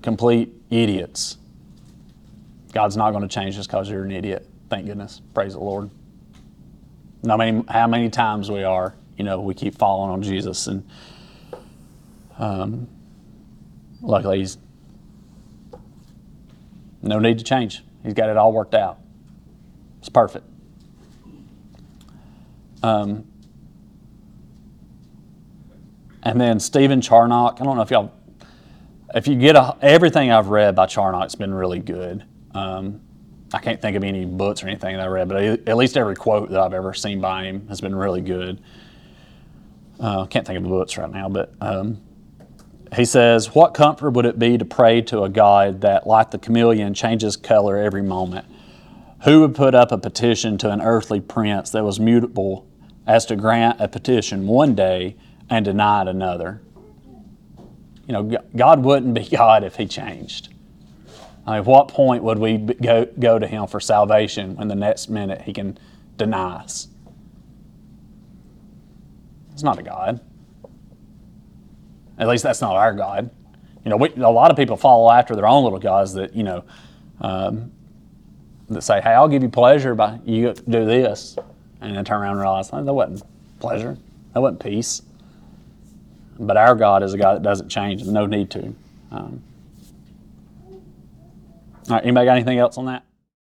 complete 0.02 0.52
idiots. 0.70 1.38
God's 2.72 2.96
not 2.96 3.10
going 3.10 3.22
to 3.22 3.28
change 3.28 3.56
just 3.56 3.68
because 3.68 3.90
you're 3.90 4.04
an 4.04 4.12
idiot. 4.12 4.46
Thank 4.68 4.86
goodness. 4.86 5.22
Praise 5.32 5.54
the 5.54 5.60
Lord. 5.60 5.90
No 7.22 7.36
matter 7.36 7.62
how 7.68 7.86
many 7.86 8.10
times 8.10 8.50
we 8.50 8.62
are, 8.62 8.94
you 9.16 9.24
know, 9.24 9.40
we 9.40 9.54
keep 9.54 9.76
falling 9.76 10.10
on 10.10 10.22
Jesus, 10.22 10.66
and 10.66 10.88
um, 12.38 12.88
luckily, 14.00 14.40
he's 14.40 14.58
no 17.02 17.18
need 17.18 17.38
to 17.38 17.44
change. 17.44 17.82
He's 18.02 18.14
got 18.14 18.28
it 18.28 18.36
all 18.36 18.52
worked 18.52 18.74
out. 18.74 18.98
It's 20.00 20.08
perfect. 20.08 20.46
Um, 22.82 23.26
and 26.22 26.40
then 26.40 26.60
Stephen 26.60 27.00
Charnock. 27.00 27.60
I 27.60 27.64
don't 27.64 27.76
know 27.76 27.82
if 27.82 27.90
y'all, 27.90 28.12
if 29.14 29.26
you 29.26 29.36
get 29.36 29.56
a, 29.56 29.76
everything 29.80 30.30
I've 30.30 30.48
read 30.48 30.74
by 30.74 30.86
Charnock, 30.86 31.24
it's 31.24 31.34
been 31.34 31.54
really 31.54 31.78
good. 31.78 32.24
Um, 32.54 33.00
I 33.52 33.58
can't 33.58 33.80
think 33.80 33.96
of 33.96 34.02
any 34.02 34.24
books 34.24 34.62
or 34.62 34.68
anything 34.68 34.96
that 34.96 35.04
I 35.04 35.06
read, 35.06 35.28
but 35.28 35.68
at 35.68 35.76
least 35.76 35.96
every 35.96 36.16
quote 36.16 36.50
that 36.50 36.60
I've 36.60 36.74
ever 36.74 36.92
seen 36.92 37.20
by 37.20 37.44
him 37.44 37.68
has 37.68 37.80
been 37.80 37.94
really 37.94 38.20
good. 38.20 38.60
Uh, 40.00 40.26
can't 40.26 40.46
think 40.46 40.56
of 40.56 40.62
the 40.62 40.68
books 40.68 40.98
right 40.98 41.10
now, 41.10 41.28
but 41.28 41.52
um, 41.60 42.00
he 42.94 43.04
says, 43.04 43.54
What 43.54 43.74
comfort 43.74 44.10
would 44.10 44.26
it 44.26 44.38
be 44.38 44.58
to 44.58 44.64
pray 44.64 45.00
to 45.02 45.22
a 45.22 45.28
God 45.28 45.80
that, 45.82 46.06
like 46.06 46.30
the 46.30 46.38
chameleon, 46.38 46.94
changes 46.94 47.36
color 47.36 47.76
every 47.76 48.02
moment? 48.02 48.46
Who 49.24 49.40
would 49.40 49.54
put 49.54 49.74
up 49.74 49.90
a 49.90 49.98
petition 49.98 50.58
to 50.58 50.70
an 50.70 50.80
earthly 50.80 51.20
prince 51.20 51.70
that 51.70 51.84
was 51.84 51.98
mutable 51.98 52.66
as 53.06 53.26
to 53.26 53.36
grant 53.36 53.80
a 53.80 53.88
petition 53.88 54.46
one 54.46 54.74
day 54.74 55.16
and 55.48 55.64
deny 55.64 56.02
it 56.02 56.08
another? 56.08 56.60
You 58.06 58.12
know, 58.12 58.38
God 58.54 58.84
wouldn't 58.84 59.14
be 59.14 59.24
God 59.36 59.64
if 59.64 59.76
He 59.76 59.86
changed. 59.86 60.50
I 61.46 61.56
mean, 61.56 61.64
what 61.64 61.88
point 61.88 62.22
would 62.22 62.38
we 62.38 62.58
go, 62.58 63.06
go 63.18 63.38
to 63.38 63.46
Him 63.46 63.66
for 63.66 63.80
salvation 63.80 64.56
when 64.56 64.68
the 64.68 64.74
next 64.74 65.08
minute 65.08 65.42
He 65.42 65.52
can 65.52 65.78
deny 66.16 66.56
us? 66.56 66.88
It's 69.54 69.62
not 69.62 69.78
a 69.78 69.82
God. 69.82 70.20
At 72.18 72.28
least 72.28 72.42
that's 72.42 72.60
not 72.60 72.76
our 72.76 72.92
God. 72.92 73.30
You 73.84 73.90
know, 73.90 73.96
we, 73.96 74.10
a 74.16 74.28
lot 74.28 74.50
of 74.50 74.56
people 74.56 74.76
follow 74.76 75.10
after 75.10 75.34
their 75.34 75.46
own 75.46 75.64
little 75.64 75.78
gods 75.78 76.12
that, 76.14 76.34
you 76.34 76.42
know, 76.42 76.64
um, 77.20 77.72
that 78.68 78.82
say, 78.82 79.00
hey, 79.00 79.10
I'll 79.10 79.28
give 79.28 79.42
you 79.42 79.48
pleasure 79.48 79.94
by 79.94 80.18
you 80.24 80.52
do 80.52 80.84
this. 80.84 81.36
And 81.80 81.96
then 81.96 82.04
turn 82.04 82.22
around 82.22 82.32
and 82.32 82.40
realize, 82.40 82.70
oh, 82.72 82.82
that 82.82 82.92
wasn't 82.92 83.22
pleasure. 83.60 83.96
That 84.32 84.40
wasn't 84.40 84.60
peace. 84.60 85.02
But 86.38 86.56
our 86.56 86.74
God 86.74 87.02
is 87.02 87.12
a 87.12 87.18
God 87.18 87.36
that 87.36 87.42
doesn't 87.42 87.68
change, 87.68 88.04
no 88.04 88.26
need 88.26 88.50
to. 88.50 88.74
Um, 89.12 89.42
all 91.88 91.96
right, 91.96 92.02
anybody 92.02 92.24
got 92.24 92.36
anything 92.36 92.58
else 92.58 92.78
on 92.78 92.86
that? 92.86 93.04